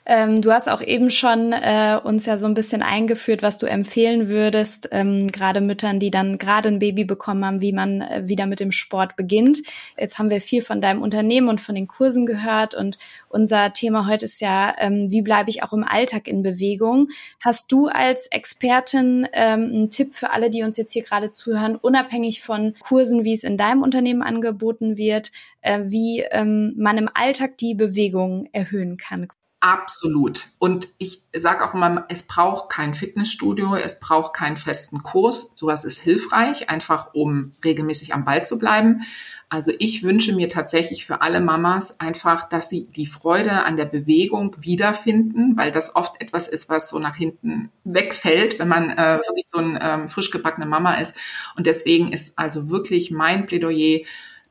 Ähm, 0.06 0.42
du 0.42 0.52
hast 0.52 0.70
auch 0.70 0.82
eben 0.82 1.10
schon 1.10 1.54
äh, 1.54 1.98
uns 2.04 2.26
ja 2.26 2.38
so 2.38 2.46
ein 2.46 2.54
bisschen 2.54 2.82
eingeführt, 2.82 3.42
was 3.42 3.58
du 3.58 3.68
empfehlen 3.68 4.28
würdest, 4.28 4.90
ähm, 4.92 5.28
gerade 5.28 5.62
Müttern, 5.62 6.00
die 6.00 6.12
dann 6.12 6.38
gerade 6.38 6.68
ein 6.68 6.80
Baby 6.80 7.06
bekommen 7.06 7.46
haben, 7.46 7.62
wie 7.62 7.72
man 7.72 8.02
äh, 8.02 8.24
wieder 8.26 8.46
mit 8.46 8.60
dem 8.60 8.74
Sport 8.74 9.16
beginnt. 9.16 9.60
Jetzt 9.98 10.20
haben 10.20 10.30
wir 10.30 10.42
viel 10.42 10.62
von 10.62 10.82
deinem 10.82 11.02
Unternehmen 11.02 11.48
und 11.48 11.62
von 11.62 11.76
den 11.76 11.88
Kursen 11.88 12.26
gehört 12.26 12.76
und 12.76 12.98
unser 13.30 13.72
Thema 13.72 14.06
heute 14.06 14.26
ist 14.26 14.42
ja, 14.42 14.76
ähm, 14.78 15.10
wie 15.10 15.22
bleibe 15.22 15.50
ich 15.50 15.64
auch 15.64 15.72
im 15.72 15.86
Alltag 15.86 16.28
in 16.28 16.44
Bewegung? 16.44 17.08
Hast 17.42 17.72
du 17.72 17.88
als 17.88 18.28
Expertin 18.28 19.28
ähm, 19.32 19.72
einen 19.74 19.90
Tipp 19.90 20.14
für 20.16 20.32
alle, 20.32 20.50
die 20.50 20.64
uns 20.64 20.76
jetzt 20.76 20.92
hier 20.92 21.04
gerade 21.04 21.32
zuhören, 21.32 21.78
unabhängig 21.78 22.42
von 22.42 22.74
Kursen, 22.82 23.24
wie 23.24 23.34
es 23.34 23.46
in 23.46 23.56
deinem 23.56 23.82
Unternehmen 23.82 24.22
angeboten 24.22 24.98
wird, 24.98 25.32
äh, 25.62 25.80
wie 25.86 26.26
ähm, 26.32 26.74
man 26.76 26.98
im 26.98 27.10
Alltag 27.14 27.58
die 27.58 27.74
Bewegung 27.74 28.50
erhöhen 28.52 28.98
kann? 28.98 29.30
Absolut. 29.66 30.48
Und 30.60 30.90
ich 30.98 31.22
sage 31.34 31.64
auch 31.64 31.74
immer, 31.74 32.06
es 32.10 32.24
braucht 32.24 32.70
kein 32.70 32.94
Fitnessstudio, 32.94 33.76
es 33.76 33.98
braucht 33.98 34.34
keinen 34.34 34.58
festen 34.58 35.04
Kurs. 35.04 35.54
Sowas 35.56 35.86
ist 35.86 36.02
hilfreich, 36.02 36.70
einfach 36.70 37.14
um 37.14 37.56
regelmäßig 37.64 38.14
am 38.14 38.26
Ball 38.26 38.44
zu 38.44 38.60
bleiben. 38.60 39.04
Also 39.48 39.72
ich 39.80 40.04
wünsche 40.04 40.36
mir 40.36 40.50
tatsächlich 40.50 41.06
für 41.06 41.22
alle 41.22 41.40
Mamas 41.40 41.98
einfach, 42.02 42.50
dass 42.50 42.70
sie 42.70 42.88
die 42.88 43.06
Freude 43.06 43.64
an 43.64 43.78
der 43.78 43.86
Bewegung 43.86 44.54
wiederfinden, 44.60 45.56
weil 45.56 45.72
das 45.72 45.96
oft 45.96 46.20
etwas 46.20 46.50
ist, 46.50 46.68
was 46.68 46.90
so 46.90 47.00
nach 47.00 47.16
hinten 47.16 47.72
wegfällt, 47.86 48.60
wenn 48.60 48.68
man 48.68 48.90
äh, 48.90 49.20
wirklich 49.26 49.46
so 49.48 49.60
ein 49.60 49.80
ähm, 49.82 50.10
frisch 50.10 50.30
gebackene 50.30 50.66
Mama 50.66 50.96
ist. 50.96 51.16
Und 51.56 51.68
deswegen 51.68 52.12
ist 52.12 52.38
also 52.38 52.70
wirklich 52.70 53.12
mein 53.12 53.46
Plädoyer, 53.46 54.02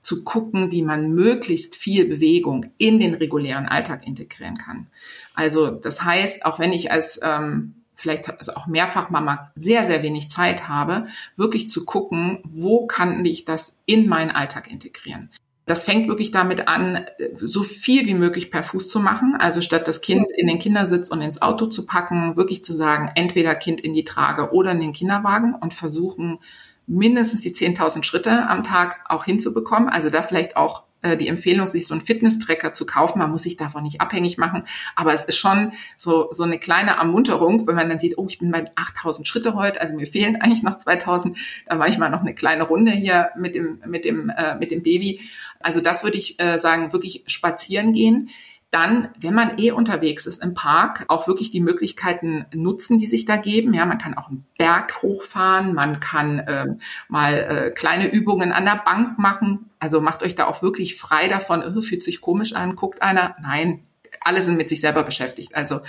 zu 0.03 0.25
gucken, 0.25 0.71
wie 0.71 0.83
man 0.83 1.13
möglichst 1.13 1.77
viel 1.77 2.07
Bewegung 2.07 2.67
in 2.77 2.99
den 2.99 3.15
regulären 3.15 3.67
Alltag 3.67 4.07
integrieren 4.07 4.59
kann. 4.59 4.89
Also 5.35 5.71
das 5.71 6.05
heißt, 6.05 6.45
auch 6.45 6.59
wenn 6.59 6.73
ich 6.73 6.91
als 6.91 7.21
ähm, 7.23 7.75
vielleicht 7.95 8.29
also 8.29 8.55
auch 8.55 8.67
Mehrfachmama 8.67 9.53
sehr, 9.55 9.85
sehr 9.87 10.03
wenig 10.03 10.31
Zeit 10.31 10.69
habe, 10.69 11.07
wirklich 11.37 11.71
zu 11.71 11.85
gucken, 11.85 12.41
wo 12.45 12.87
kann 12.87 13.25
ich 13.25 13.45
das 13.45 13.81
in 13.87 14.09
meinen 14.09 14.33
Alltag 14.33 14.71
integrieren. 14.71 15.31
Das 15.65 15.85
fängt 15.85 16.09
wirklich 16.09 16.33
damit 16.33 16.67
an, 16.67 17.07
so 17.37 17.63
viel 17.63 18.05
wie 18.07 18.15
möglich 18.15 18.51
per 18.51 18.65
Fuß 18.65 18.89
zu 18.89 18.99
machen. 18.99 19.37
Also 19.39 19.61
statt 19.61 19.87
das 19.87 20.01
Kind 20.01 20.27
in 20.37 20.49
den 20.49 20.59
Kindersitz 20.59 21.09
und 21.09 21.23
ins 21.23 21.41
Auto 21.41 21.67
zu 21.67 21.87
packen, 21.87 22.37
wirklich 22.37 22.65
zu 22.65 22.73
sagen, 22.73 23.13
entweder 23.15 23.55
Kind 23.55 23.81
in 23.81 23.95
die 23.95 24.05
Trage 24.05 24.53
oder 24.53 24.73
in 24.73 24.81
den 24.81 24.93
Kinderwagen 24.93 25.55
und 25.55 25.73
versuchen, 25.73 26.41
mindestens 26.87 27.41
die 27.43 27.55
10.000 27.55 28.05
Schritte 28.05 28.49
am 28.49 28.63
Tag 28.63 29.05
auch 29.09 29.25
hinzubekommen. 29.25 29.89
Also 29.89 30.11
da 30.11 30.23
vielleicht 30.23 30.57
auch 30.57 30.85
äh, 31.03 31.17
die 31.17 31.29
Empfehlung, 31.29 31.67
sich 31.67 31.87
so 31.87 31.95
einen 31.95 32.01
Fitness-Tracker 32.01 32.75
zu 32.75 32.87
kaufen. 32.87 33.19
Man 33.19 33.31
muss 33.31 33.43
sich 33.43 33.57
davon 33.57 33.83
nicht 33.83 34.01
abhängig 34.01 34.39
machen. 34.39 34.65
Aber 34.97 35.13
es 35.13 35.25
ist 35.25 35.37
schon 35.37 35.73
so, 35.97 36.29
so 36.31 36.45
eine 36.45 36.59
kleine 36.59 36.93
Ermunterung, 36.93 37.67
wenn 37.67 37.75
man 37.75 37.89
dann 37.89 37.99
sieht, 37.99 38.19
oh, 38.19 38.27
ich 38.29 38.39
bin 38.39 38.51
bei 38.51 38.65
8000 38.77 39.27
Schritte 39.27 39.55
heute, 39.55 39.81
also 39.81 39.95
mir 39.95 40.07
fehlen 40.07 40.37
eigentlich 40.41 40.63
noch 40.63 40.79
2000. 40.79 41.37
Da 41.67 41.79
war 41.79 41.89
ich 41.89 41.99
mal 41.99 42.11
noch 42.11 42.21
eine 42.21 42.35
kleine 42.35 42.65
Runde 42.65 42.93
hier 42.93 43.31
mit 43.37 43.55
dem, 43.55 43.81
mit 43.87 44.05
dem, 44.05 44.31
äh, 44.31 44.57
mit 44.57 44.71
dem 44.71 44.83
Baby. 44.83 45.21
Also 45.61 45.81
das 45.81 46.05
würde 46.05 46.19
ich 46.19 46.41
äh, 46.41 46.59
sagen, 46.59 46.93
wirklich 46.93 47.25
spazieren 47.27 47.93
gehen 47.93 48.31
dann, 48.73 49.11
wenn 49.21 49.35
man 49.35 49.59
eh 49.59 49.71
unterwegs 49.71 50.25
ist 50.25 50.43
im 50.43 50.55
Park, 50.55 51.05
auch 51.09 51.29
wirklich 51.29 51.51
die 51.51 51.61
Möglichkeiten 51.61 52.47
nutzen, 52.55 52.99
die 52.99 53.07
sich 53.07 53.27
da 53.27 53.37
geben. 53.37 53.75
Ja, 53.75 53.85
man 53.85 53.99
kann 53.99 54.17
auch 54.17 54.29
einen 54.29 54.47
Berg 54.57 55.03
hochfahren, 55.03 55.75
man 55.75 56.01
kann 56.01 56.43
ähm, 56.49 56.81
mal 57.07 57.35
äh, 57.35 57.71
kleine 57.71 58.11
Übungen 58.11 58.51
an 58.51 58.65
der 58.65 58.83
Bank 58.83 59.19
machen. 59.19 59.71
Also 59.79 60.01
macht 60.01 60.23
euch 60.23 60.35
da 60.37 60.47
auch 60.47 60.63
wirklich 60.63 60.97
frei 60.97 61.29
davon, 61.29 61.63
oh, 61.63 61.83
fühlt 61.83 62.03
sich 62.03 62.23
komisch 62.23 62.55
an, 62.55 62.75
guckt 62.75 63.03
einer. 63.03 63.37
Nein, 63.43 63.83
alle 64.21 64.43
sind 64.43 64.57
mit 64.57 64.71
sich 64.71 64.81
selber 64.81 65.03
beschäftigt. 65.03 65.55
Also 65.55 65.81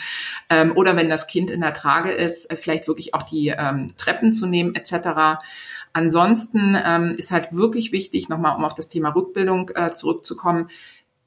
ähm, 0.50 0.74
oder 0.76 0.98
wenn 0.98 1.10
das 1.10 1.28
Kind 1.28 1.52
in 1.52 1.62
der 1.62 1.74
Trage 1.74 2.12
ist, 2.12 2.52
äh, 2.52 2.58
vielleicht 2.58 2.89
wirklich 2.89 3.13
auch 3.13 3.24
die 3.24 3.48
ähm, 3.48 3.93
Treppen 3.96 4.34
zu 4.34 4.46
nehmen 4.46 4.76
etc. 4.76 5.41
Ansonsten 5.93 6.78
ähm, 6.84 7.15
ist 7.17 7.32
halt 7.32 7.54
wirklich 7.54 7.93
wichtig, 7.93 8.28
nochmal 8.28 8.58
um 8.58 8.65
auf 8.65 8.76
das 8.76 8.89
Thema 8.89 9.15
Rückbildung 9.15 9.72
äh, 9.74 9.89
zurückzukommen, 9.91 10.69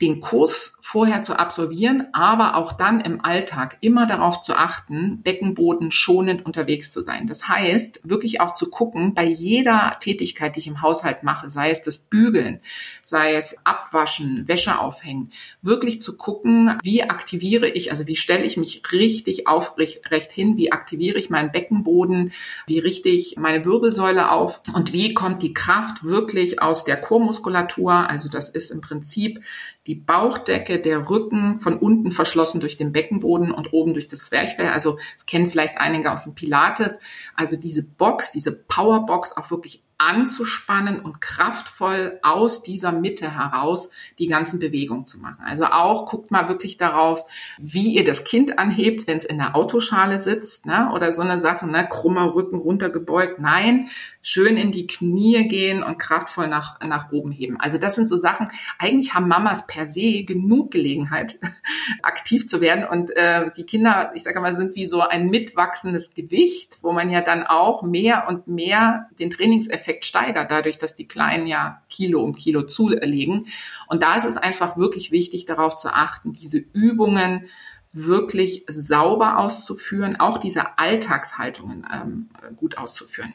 den 0.00 0.20
Kurs 0.20 0.76
vorher 0.80 1.22
zu 1.22 1.38
absolvieren, 1.38 2.08
aber 2.12 2.56
auch 2.56 2.72
dann 2.72 3.00
im 3.00 3.24
Alltag 3.24 3.78
immer 3.80 4.06
darauf 4.06 4.42
zu 4.42 4.54
achten, 4.54 5.22
Beckenboden 5.22 5.90
schonend 5.90 6.44
unterwegs 6.44 6.92
zu 6.92 7.02
sein. 7.02 7.26
Das 7.26 7.48
heißt, 7.48 8.00
wirklich 8.04 8.40
auch 8.40 8.52
zu 8.52 8.70
gucken, 8.70 9.14
bei 9.14 9.24
jeder 9.24 9.96
Tätigkeit, 10.00 10.54
die 10.54 10.60
ich 10.60 10.66
im 10.66 10.82
Haushalt 10.82 11.22
mache, 11.22 11.50
sei 11.50 11.70
es 11.70 11.82
das 11.82 11.98
Bügeln, 11.98 12.60
sei 13.02 13.34
es 13.34 13.56
Abwaschen, 13.64 14.46
Wäsche 14.48 14.78
aufhängen, 14.78 15.32
wirklich 15.62 16.00
zu 16.00 16.16
gucken, 16.16 16.78
wie 16.82 17.02
aktiviere 17.02 17.68
ich, 17.68 17.90
also 17.90 18.06
wie 18.06 18.16
stelle 18.16 18.44
ich 18.44 18.56
mich 18.56 18.82
richtig 18.92 19.48
aufrecht 19.48 20.30
hin, 20.30 20.56
wie 20.56 20.72
aktiviere 20.72 21.18
ich 21.18 21.30
meinen 21.30 21.52
Beckenboden, 21.52 22.32
wie 22.66 22.78
richte 22.78 23.08
ich 23.08 23.36
meine 23.38 23.64
Wirbelsäule 23.64 24.30
auf 24.30 24.62
und 24.74 24.92
wie 24.92 25.14
kommt 25.14 25.42
die 25.42 25.54
Kraft 25.54 26.04
wirklich 26.04 26.60
aus 26.60 26.84
der 26.84 27.00
Chormuskulatur, 27.00 27.92
also 27.92 28.28
das 28.28 28.50
ist 28.50 28.70
im 28.70 28.82
Prinzip 28.82 29.40
die 29.86 29.94
Bauchdecke, 29.94 30.80
der 30.80 31.08
Rücken 31.08 31.58
von 31.58 31.78
unten 31.78 32.10
verschlossen 32.10 32.60
durch 32.60 32.76
den 32.76 32.92
Beckenboden 32.92 33.52
und 33.52 33.72
oben 33.72 33.94
durch 33.94 34.08
das 34.08 34.26
Zwerchfell. 34.26 34.68
Also 34.68 34.98
das 35.14 35.26
kennen 35.26 35.48
vielleicht 35.48 35.78
einige 35.78 36.10
aus 36.12 36.24
dem 36.24 36.34
Pilates. 36.34 37.00
Also 37.34 37.56
diese 37.56 37.82
Box, 37.82 38.32
diese 38.32 38.52
Powerbox 38.52 39.36
auch 39.36 39.50
wirklich 39.50 39.82
anzuspannen 39.98 41.00
und 41.00 41.22
kraftvoll 41.22 42.18
aus 42.22 42.62
dieser 42.62 42.92
Mitte 42.92 43.34
heraus 43.34 43.88
die 44.18 44.26
ganzen 44.26 44.58
Bewegungen 44.58 45.06
zu 45.06 45.18
machen. 45.18 45.42
Also 45.42 45.64
auch 45.64 46.04
guckt 46.06 46.30
mal 46.30 46.48
wirklich 46.48 46.76
darauf, 46.76 47.24
wie 47.58 47.94
ihr 47.94 48.04
das 48.04 48.24
Kind 48.24 48.58
anhebt, 48.58 49.06
wenn 49.06 49.16
es 49.16 49.24
in 49.24 49.38
der 49.38 49.56
Autoschale 49.56 50.20
sitzt, 50.20 50.66
ne? 50.66 50.90
oder 50.94 51.12
so 51.12 51.22
eine 51.22 51.38
Sache, 51.38 51.66
ne? 51.66 51.88
krummer 51.88 52.34
Rücken 52.34 52.56
runtergebeugt. 52.56 53.40
Nein, 53.40 53.88
schön 54.20 54.58
in 54.58 54.70
die 54.70 54.86
Knie 54.86 55.48
gehen 55.48 55.82
und 55.82 55.98
kraftvoll 55.98 56.48
nach, 56.48 56.78
nach 56.80 57.10
oben 57.10 57.32
heben. 57.32 57.58
Also 57.58 57.78
das 57.78 57.94
sind 57.94 58.06
so 58.06 58.16
Sachen, 58.16 58.48
eigentlich 58.78 59.14
haben 59.14 59.28
Mamas 59.28 59.66
per 59.66 59.86
se 59.86 60.24
genug 60.24 60.72
Gelegenheit, 60.72 61.38
aktiv 62.02 62.46
zu 62.46 62.60
werden. 62.60 62.84
Und 62.84 63.16
äh, 63.16 63.50
die 63.56 63.64
Kinder, 63.64 64.12
ich 64.14 64.24
sage 64.24 64.40
mal, 64.40 64.54
sind 64.54 64.74
wie 64.74 64.84
so 64.84 65.00
ein 65.00 65.30
mitwachsendes 65.30 66.12
Gewicht, 66.12 66.78
wo 66.82 66.92
man 66.92 67.08
ja 67.08 67.22
dann 67.22 67.44
auch 67.44 67.82
mehr 67.82 68.26
und 68.28 68.46
mehr 68.46 69.08
den 69.18 69.30
Trainingseffekt 69.30 69.85
steigert, 70.04 70.50
dadurch, 70.50 70.78
dass 70.78 70.96
die 70.96 71.08
Kleinen 71.08 71.46
ja 71.46 71.82
Kilo 71.88 72.22
um 72.22 72.34
Kilo 72.34 72.62
zulegen. 72.62 73.46
Und 73.88 74.02
da 74.02 74.16
ist 74.16 74.24
es 74.24 74.36
einfach 74.36 74.76
wirklich 74.76 75.10
wichtig, 75.10 75.46
darauf 75.46 75.76
zu 75.76 75.92
achten, 75.94 76.32
diese 76.32 76.58
Übungen 76.58 77.46
wirklich 77.92 78.64
sauber 78.68 79.38
auszuführen, 79.38 80.20
auch 80.20 80.38
diese 80.38 80.78
Alltagshaltungen 80.78 81.86
ähm, 81.92 82.28
gut 82.56 82.76
auszuführen. 82.76 83.32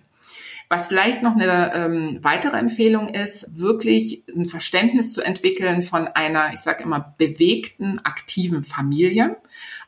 Was 0.69 0.87
vielleicht 0.87 1.21
noch 1.21 1.35
eine 1.35 1.73
ähm, 1.73 2.19
weitere 2.21 2.57
Empfehlung 2.57 3.09
ist, 3.09 3.59
wirklich 3.59 4.23
ein 4.33 4.45
Verständnis 4.45 5.11
zu 5.11 5.21
entwickeln 5.21 5.81
von 5.81 6.07
einer, 6.07 6.53
ich 6.53 6.61
sage 6.61 6.83
immer, 6.83 7.13
bewegten, 7.17 7.99
aktiven 8.05 8.63
Familie. 8.63 9.35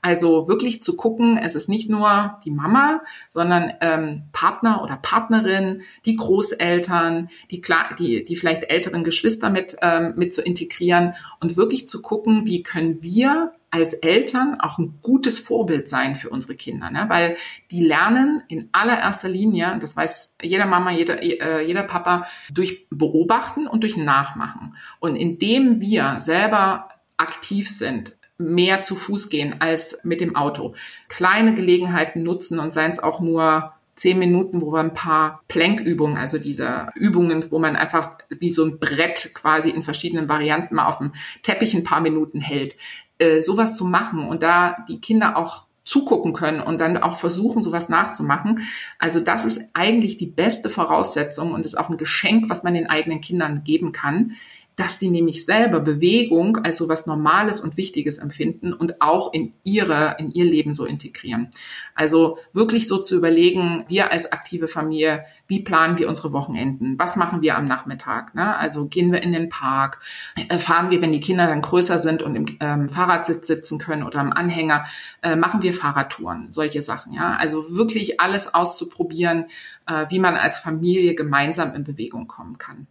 Also 0.03 0.49
wirklich 0.49 0.83
zu 0.83 0.97
gucken, 0.97 1.37
es 1.37 1.55
ist 1.55 1.69
nicht 1.69 1.89
nur 1.89 2.37
die 2.43 2.51
Mama, 2.51 3.03
sondern 3.29 3.71
ähm, 3.79 4.23
Partner 4.33 4.83
oder 4.83 4.97
Partnerin, 4.97 5.83
die 6.05 6.17
Großeltern, 6.17 7.29
die, 7.49 7.63
die, 7.97 8.21
die 8.21 8.35
vielleicht 8.35 8.69
älteren 8.69 9.05
Geschwister 9.05 9.49
mit, 9.49 9.77
ähm, 9.81 10.13
mit 10.17 10.33
zu 10.33 10.41
integrieren 10.41 11.13
und 11.39 11.55
wirklich 11.55 11.87
zu 11.87 12.01
gucken, 12.01 12.45
wie 12.45 12.63
können 12.63 13.01
wir 13.01 13.53
als 13.71 13.93
Eltern 13.93 14.59
auch 14.59 14.77
ein 14.77 14.99
gutes 15.01 15.39
Vorbild 15.39 15.87
sein 15.87 16.17
für 16.17 16.29
unsere 16.29 16.55
Kinder, 16.55 16.91
ne? 16.91 17.05
weil 17.07 17.37
die 17.71 17.81
lernen 17.81 18.43
in 18.49 18.67
allererster 18.73 19.29
Linie, 19.29 19.77
das 19.79 19.95
weiß 19.95 20.35
jeder 20.41 20.65
Mama, 20.65 20.91
jeder, 20.91 21.23
äh, 21.23 21.65
jeder 21.65 21.83
Papa, 21.83 22.27
durch 22.51 22.87
Beobachten 22.89 23.67
und 23.67 23.83
durch 23.83 23.95
Nachmachen. 23.95 24.75
Und 24.99 25.15
indem 25.15 25.79
wir 25.79 26.17
selber 26.19 26.89
aktiv 27.15 27.69
sind, 27.69 28.17
mehr 28.43 28.81
zu 28.81 28.95
Fuß 28.95 29.29
gehen 29.29 29.55
als 29.59 29.99
mit 30.03 30.21
dem 30.21 30.35
Auto, 30.35 30.73
kleine 31.07 31.53
Gelegenheiten 31.53 32.23
nutzen 32.23 32.59
und 32.59 32.73
seien 32.73 32.91
es 32.91 32.99
auch 32.99 33.19
nur 33.19 33.73
zehn 33.95 34.17
Minuten, 34.17 34.61
wo 34.61 34.71
wir 34.71 34.79
ein 34.79 34.93
paar 34.93 35.41
Plankübungen, 35.47 36.17
also 36.17 36.37
diese 36.37 36.89
Übungen, 36.95 37.51
wo 37.51 37.59
man 37.59 37.75
einfach 37.75 38.17
wie 38.29 38.51
so 38.51 38.65
ein 38.65 38.79
Brett 38.79 39.31
quasi 39.33 39.69
in 39.69 39.83
verschiedenen 39.83 40.27
Varianten 40.27 40.75
mal 40.75 40.87
auf 40.87 40.97
dem 40.97 41.13
Teppich 41.43 41.75
ein 41.75 41.83
paar 41.83 42.01
Minuten 42.01 42.39
hält. 42.39 42.75
Äh, 43.19 43.41
sowas 43.41 43.77
zu 43.77 43.85
machen 43.85 44.27
und 44.27 44.41
da 44.41 44.77
die 44.89 44.99
Kinder 44.99 45.37
auch 45.37 45.67
zugucken 45.85 46.33
können 46.33 46.61
und 46.61 46.79
dann 46.79 46.97
auch 46.97 47.17
versuchen, 47.17 47.61
sowas 47.61 47.89
nachzumachen. 47.89 48.61
Also 48.99 49.19
das 49.19 49.45
ist 49.45 49.61
eigentlich 49.73 50.17
die 50.17 50.27
beste 50.27 50.69
Voraussetzung 50.69 51.53
und 51.53 51.65
ist 51.65 51.77
auch 51.77 51.89
ein 51.89 51.97
Geschenk, 51.97 52.49
was 52.49 52.63
man 52.63 52.73
den 52.73 52.89
eigenen 52.89 53.21
Kindern 53.21 53.63
geben 53.63 53.91
kann, 53.91 54.35
dass 54.75 54.97
die 54.97 55.09
nämlich 55.09 55.45
selber 55.45 55.79
Bewegung 55.79 56.57
als 56.57 56.77
so 56.77 56.89
was 56.89 57.05
Normales 57.05 57.61
und 57.61 57.77
Wichtiges 57.77 58.17
empfinden 58.17 58.73
und 58.73 59.01
auch 59.01 59.33
in 59.33 59.53
ihre, 59.63 60.15
in 60.19 60.31
ihr 60.31 60.45
Leben 60.45 60.73
so 60.73 60.85
integrieren. 60.85 61.49
Also 61.95 62.39
wirklich 62.53 62.87
so 62.87 62.97
zu 62.97 63.15
überlegen, 63.15 63.85
wir 63.87 64.11
als 64.11 64.31
aktive 64.31 64.67
Familie, 64.67 65.25
wie 65.47 65.61
planen 65.61 65.99
wir 65.99 66.09
unsere 66.09 66.33
Wochenenden? 66.33 66.97
Was 66.97 67.15
machen 67.15 67.41
wir 67.41 67.55
am 67.55 67.65
Nachmittag? 67.65 68.33
Ne? 68.33 68.55
Also 68.55 68.87
gehen 68.87 69.11
wir 69.11 69.21
in 69.21 69.31
den 69.31 69.49
Park? 69.49 69.99
Äh, 70.35 70.57
fahren 70.57 70.89
wir, 70.89 71.01
wenn 71.01 71.11
die 71.11 71.19
Kinder 71.19 71.45
dann 71.45 71.61
größer 71.61 71.99
sind 71.99 72.23
und 72.23 72.35
im 72.35 72.45
ähm, 72.59 72.89
Fahrradsitz 72.89 73.47
sitzen 73.47 73.77
können 73.77 74.03
oder 74.03 74.21
im 74.21 74.33
Anhänger, 74.33 74.85
äh, 75.21 75.35
machen 75.35 75.61
wir 75.61 75.73
Fahrradtouren? 75.73 76.51
Solche 76.51 76.81
Sachen, 76.81 77.13
ja. 77.13 77.35
Also 77.35 77.75
wirklich 77.75 78.19
alles 78.19 78.53
auszuprobieren, 78.53 79.45
äh, 79.85 80.05
wie 80.09 80.19
man 80.19 80.35
als 80.35 80.57
Familie 80.57 81.13
gemeinsam 81.13 81.75
in 81.75 81.83
Bewegung 81.83 82.27
kommen 82.27 82.57
kann. 82.57 82.87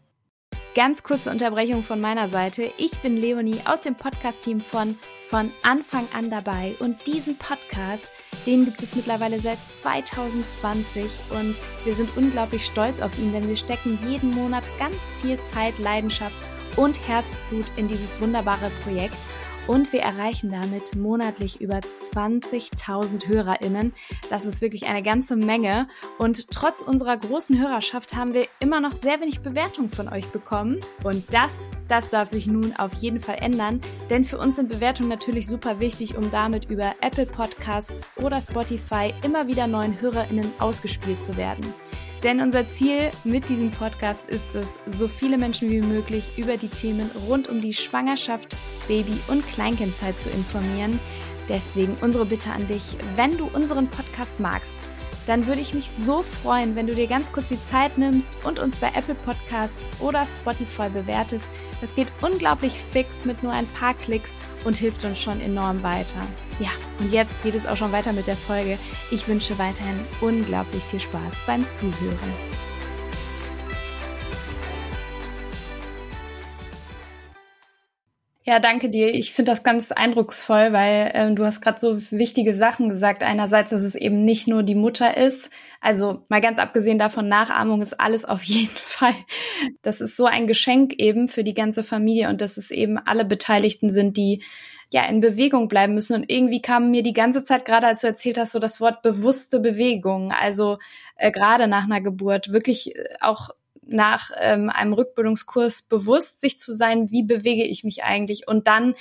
Ganz 0.75 1.03
kurze 1.03 1.31
Unterbrechung 1.31 1.83
von 1.83 2.01
meiner 2.01 2.29
Seite. 2.29 2.73
Ich 2.79 2.99
bin 3.01 3.19
Leonie 3.19 3.61
aus 3.67 3.83
dem 3.83 3.95
Podcast-Team 3.95 4.63
von 4.63 4.99
von 5.33 5.51
Anfang 5.63 6.07
an 6.15 6.31
dabei. 6.31 6.77
Und 6.79 7.07
diesen 7.07 7.37
Podcast, 7.37 8.13
den 8.47 8.65
gibt 8.65 8.83
es 8.83 8.95
mittlerweile 8.95 9.39
seit 9.39 9.59
2020 9.59 11.11
und 11.31 11.61
wir 11.85 11.95
sind 11.95 12.15
unglaublich 12.17 12.65
stolz 12.65 13.01
auf 13.01 13.19
ihn, 13.19 13.33
denn 13.33 13.49
wir 13.49 13.57
stecken 13.57 13.99
jeden 14.09 14.31
Monat 14.31 14.65
ganz 14.79 15.15
viel 15.21 15.39
Zeit, 15.41 15.79
Leidenschaft 15.79 16.37
und 16.77 17.07
Herzblut 17.07 17.67
in 17.77 17.89
dieses 17.89 18.21
wunderbare 18.21 18.71
Projekt 18.83 19.17
und 19.67 19.93
wir 19.93 20.01
erreichen 20.01 20.51
damit 20.51 20.97
monatlich 20.97 21.61
über 21.61 21.79
20.000 21.79 23.29
HörerInnen. 23.29 23.93
Das 24.31 24.45
ist 24.45 24.61
wirklich 24.61 24.87
eine 24.87 25.03
ganze 25.03 25.37
Menge. 25.37 25.89
Und 26.19 26.51
trotz 26.51 26.83
unserer 26.83 27.17
großen 27.17 27.61
Hörerschaft 27.61 28.15
haben 28.15 28.35
wir 28.35 28.47
immer 28.61 28.81
noch 28.81 28.93
sehr 28.93 29.21
wenig 29.21 29.41
Bewertung 29.41 29.89
von 29.89 30.09
euch 30.09 30.27
bekommen. 30.29 30.81
Und 31.05 31.25
das, 31.33 31.69
das 31.89 32.09
darf 32.09 32.31
sich 32.31 32.47
nun 32.47 32.75
auf 32.77 32.95
jeden 32.95 33.21
Fall 33.21 33.39
ändern. 33.41 33.81
Denn 34.11 34.25
für 34.25 34.39
uns 34.39 34.57
sind 34.57 34.69
Bewertungen 34.69 35.09
natürlich 35.09 35.47
super 35.47 35.81
wichtig, 35.81 36.17
um 36.17 36.31
damit 36.31 36.71
über 36.71 36.95
Apple 37.01 37.27
Podcasts 37.27 38.09
oder 38.17 38.41
Spotify 38.41 39.15
immer 39.25 39.47
wieder 39.47 39.67
neuen 39.67 40.01
HörerInnen 40.01 40.53
ausgespielt 40.59 41.23
zu 41.23 41.37
werden. 41.37 41.73
Denn 42.23 42.41
unser 42.41 42.69
Ziel 42.69 43.11
mit 43.25 43.49
diesem 43.49 43.73
Podcast 43.73 44.29
ist 44.29 44.55
es, 44.55 44.79
so 44.87 45.09
viele 45.09 45.37
Menschen 45.37 45.71
wie 45.71 45.81
möglich 45.81 46.31
über 46.37 46.57
die 46.57 46.69
Themen 46.69 47.11
rund 47.29 47.49
um 47.49 47.61
die 47.61 47.75
Schwangerschaft, 47.75 48.57
Baby- 48.87 49.19
und 49.27 49.47
Kleinkindzeit 49.49 50.21
zu 50.21 50.31
informieren. 50.31 51.01
Deswegen 51.49 51.97
unsere 52.01 52.25
Bitte 52.25 52.53
an 52.53 52.69
dich, 52.69 52.97
wenn 53.17 53.37
du 53.37 53.47
unseren 53.53 53.89
Podcast 53.89 54.39
magst, 54.39 54.77
dann 55.27 55.47
würde 55.47 55.61
ich 55.61 55.75
mich 55.75 55.91
so 55.91 56.23
freuen, 56.23 56.75
wenn 56.75 56.87
du 56.87 56.95
dir 56.95 57.07
ganz 57.07 57.33
kurz 57.33 57.49
die 57.49 57.63
Zeit 57.63 57.99
nimmst 57.99 58.37
und 58.45 58.59
uns 58.59 58.77
bei 58.77 58.89
Apple 58.95 59.15
Podcasts 59.15 59.93
oder 60.01 60.27
Spotify 60.27 60.89
bewertest. 60.89 61.49
Das 61.81 61.95
geht 61.95 62.09
unglaublich 62.21 62.73
fix 62.73 63.25
mit 63.25 63.43
nur 63.43 63.53
ein 63.53 63.67
paar 63.69 63.95
Klicks 63.95 64.39
und 64.65 64.77
hilft 64.77 65.05
uns 65.05 65.21
schon 65.21 65.41
enorm 65.41 65.83
weiter. 65.83 66.21
Ja, 66.59 66.71
und 66.99 67.13
jetzt 67.13 67.43
geht 67.43 67.55
es 67.55 67.67
auch 67.67 67.77
schon 67.77 67.93
weiter 67.93 68.13
mit 68.13 68.27
der 68.27 68.37
Folge. 68.37 68.79
Ich 69.11 69.27
wünsche 69.29 69.59
weiterhin 69.59 70.01
unglaublich 70.21 70.83
viel 70.85 71.01
Spaß 71.01 71.41
beim 71.47 71.69
Zuhören. 71.69 72.33
Ja, 78.45 78.59
danke 78.59 78.89
dir. 78.89 79.15
Ich 79.15 79.33
finde 79.33 79.53
das 79.53 79.63
ganz 79.63 79.93
eindrucksvoll, 79.93 80.73
weil 80.73 81.13
ähm, 81.15 81.37
du 81.37 81.45
hast 81.45 81.61
gerade 81.61 81.79
so 81.79 82.01
wichtige 82.11 82.57
Sachen 82.57 82.89
gesagt. 82.89 83.23
Einerseits, 83.23 83.71
dass 83.71 83.83
es 83.83 83.95
eben 83.95 84.25
nicht 84.25 84.49
nur 84.49 84.65
die 84.65 84.75
Mutter 84.75 85.17
ist. 85.17 85.51
Also 85.81 86.25
mal 86.29 86.41
ganz 86.41 86.59
abgesehen 86.59 86.99
davon, 86.99 87.29
Nachahmung 87.29 87.83
ist 87.83 88.01
alles 88.01 88.25
auf 88.25 88.43
jeden 88.45 88.69
Fall. 88.75 89.15
Das 89.83 90.01
ist 90.01 90.17
so 90.17 90.25
ein 90.27 90.49
Geschenk 90.49 90.95
eben 90.99 91.29
für 91.29 91.45
die 91.45 91.55
ganze 91.55 91.85
Familie 91.85 92.31
und 92.31 92.41
dass 92.41 92.57
es 92.57 92.73
eben 92.73 92.99
alle 92.99 93.25
Beteiligten 93.25 93.93
sind, 93.93 94.17
die 94.17 94.43
ja 94.93 95.05
in 95.07 95.21
Bewegung 95.21 95.69
bleiben 95.69 95.95
müssen. 95.95 96.17
Und 96.17 96.31
irgendwie 96.31 96.61
kam 96.61 96.91
mir 96.91 97.05
die 97.05 97.15
ganze 97.15 97.45
Zeit 97.45 97.65
gerade, 97.65 97.87
als 97.87 98.01
du 98.01 98.09
erzählt 98.09 98.39
hast, 98.39 98.53
so 98.53 98.59
das 98.59 98.81
Wort 98.81 99.03
bewusste 99.03 99.61
Bewegung. 99.61 100.33
Also 100.33 100.79
äh, 101.15 101.31
gerade 101.31 101.69
nach 101.69 101.85
einer 101.85 102.01
Geburt 102.01 102.53
wirklich 102.53 102.97
äh, 102.97 103.05
auch 103.21 103.51
nach 103.93 104.31
ähm, 104.41 104.71
einem 104.71 104.93
Rückbildungskurs 104.93 105.83
bewusst 105.83 106.41
sich 106.41 106.59
zu 106.59 106.75
sein, 106.75 107.11
wie 107.11 107.23
bewege 107.23 107.65
ich 107.65 107.85
mich 107.85 108.05
eigentlich? 108.05 108.49
Und 108.49 108.67
dann 108.67 108.95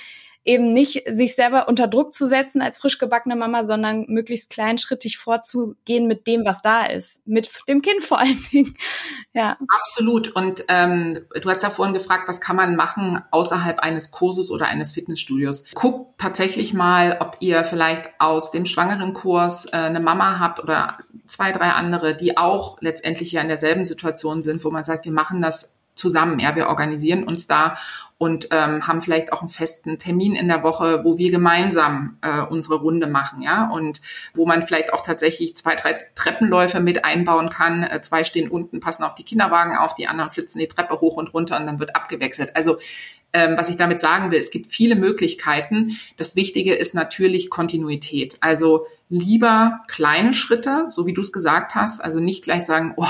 eben 0.44 0.70
nicht 0.70 1.04
sich 1.08 1.34
selber 1.34 1.68
unter 1.68 1.86
Druck 1.86 2.12
zu 2.12 2.26
setzen 2.26 2.62
als 2.62 2.78
frisch 2.78 2.98
gebackene 2.98 3.36
Mama, 3.36 3.62
sondern 3.62 4.06
möglichst 4.08 4.50
kleinschrittig 4.50 5.18
vorzugehen 5.18 6.06
mit 6.08 6.26
dem, 6.26 6.44
was 6.44 6.62
da 6.62 6.86
ist, 6.86 7.26
mit 7.26 7.48
dem 7.68 7.80
Kind 7.82 8.02
vor 8.02 8.20
allen 8.20 8.42
Dingen. 8.50 8.74
Ja. 9.34 9.56
Absolut. 9.68 10.28
Und 10.36 10.64
ähm, 10.68 11.18
du 11.40 11.48
hast 11.48 11.62
ja 11.62 11.70
vorhin 11.70 11.94
gefragt, 11.94 12.28
was 12.28 12.40
kann 12.40 12.54
man 12.54 12.76
machen 12.76 13.22
außerhalb 13.30 13.78
eines 13.78 14.10
Kurses 14.10 14.50
oder 14.50 14.66
eines 14.66 14.92
Fitnessstudios? 14.92 15.64
Guckt 15.72 16.18
tatsächlich 16.18 16.74
mal, 16.74 17.16
ob 17.18 17.36
ihr 17.40 17.64
vielleicht 17.64 18.10
aus 18.18 18.50
dem 18.50 18.66
Schwangerenkurs 18.66 19.66
äh, 19.66 19.76
eine 19.76 20.00
Mama 20.00 20.38
habt 20.38 20.60
oder 20.60 20.98
zwei, 21.28 21.50
drei 21.52 21.70
andere, 21.70 22.14
die 22.14 22.36
auch 22.36 22.76
letztendlich 22.80 23.32
ja 23.32 23.40
in 23.40 23.48
derselben 23.48 23.86
Situation 23.86 24.42
sind, 24.42 24.62
wo 24.64 24.70
man 24.70 24.84
sagt, 24.84 25.06
wir 25.06 25.12
machen 25.12 25.40
das 25.40 25.72
zusammen. 25.94 26.38
Ja, 26.38 26.56
wir 26.56 26.68
organisieren 26.68 27.24
uns 27.24 27.46
da 27.46 27.76
und 28.18 28.48
ähm, 28.52 28.86
haben 28.86 29.02
vielleicht 29.02 29.32
auch 29.32 29.40
einen 29.40 29.48
festen 29.48 29.98
Termin 29.98 30.36
in 30.36 30.46
der 30.46 30.62
Woche, 30.62 31.02
wo 31.04 31.18
wir 31.18 31.30
gemeinsam 31.32 32.18
äh, 32.22 32.42
unsere 32.42 32.76
Runde 32.76 33.08
machen, 33.08 33.42
ja, 33.42 33.68
und 33.68 34.00
wo 34.32 34.46
man 34.46 34.62
vielleicht 34.62 34.92
auch 34.92 35.00
tatsächlich 35.00 35.56
zwei, 35.56 35.74
drei 35.74 35.98
Treppenläufe 36.14 36.78
mit 36.78 37.04
einbauen 37.04 37.48
kann. 37.48 37.82
Äh, 37.82 38.00
zwei 38.00 38.22
stehen 38.22 38.48
unten, 38.48 38.78
passen 38.78 39.02
auf 39.02 39.16
die 39.16 39.24
Kinderwagen 39.24 39.76
auf, 39.76 39.96
die 39.96 40.06
anderen 40.06 40.30
flitzen 40.30 40.60
die 40.60 40.68
Treppe 40.68 41.00
hoch 41.00 41.16
und 41.16 41.34
runter 41.34 41.58
und 41.58 41.66
dann 41.66 41.80
wird 41.80 41.96
abgewechselt. 41.96 42.54
Also 42.54 42.78
ähm, 43.32 43.56
was 43.56 43.68
ich 43.68 43.76
damit 43.76 44.00
sagen 44.00 44.30
will, 44.30 44.38
es 44.38 44.50
gibt 44.50 44.66
viele 44.66 44.94
Möglichkeiten. 44.94 45.96
Das 46.16 46.36
Wichtige 46.36 46.74
ist 46.74 46.94
natürlich 46.94 47.50
Kontinuität. 47.50 48.36
Also 48.40 48.86
lieber 49.08 49.80
kleine 49.88 50.32
Schritte, 50.34 50.86
so 50.90 51.06
wie 51.06 51.14
du 51.14 51.22
es 51.22 51.32
gesagt 51.32 51.74
hast, 51.74 52.04
also 52.04 52.20
nicht 52.20 52.44
gleich 52.44 52.66
sagen, 52.66 52.92
oh, 52.96 53.06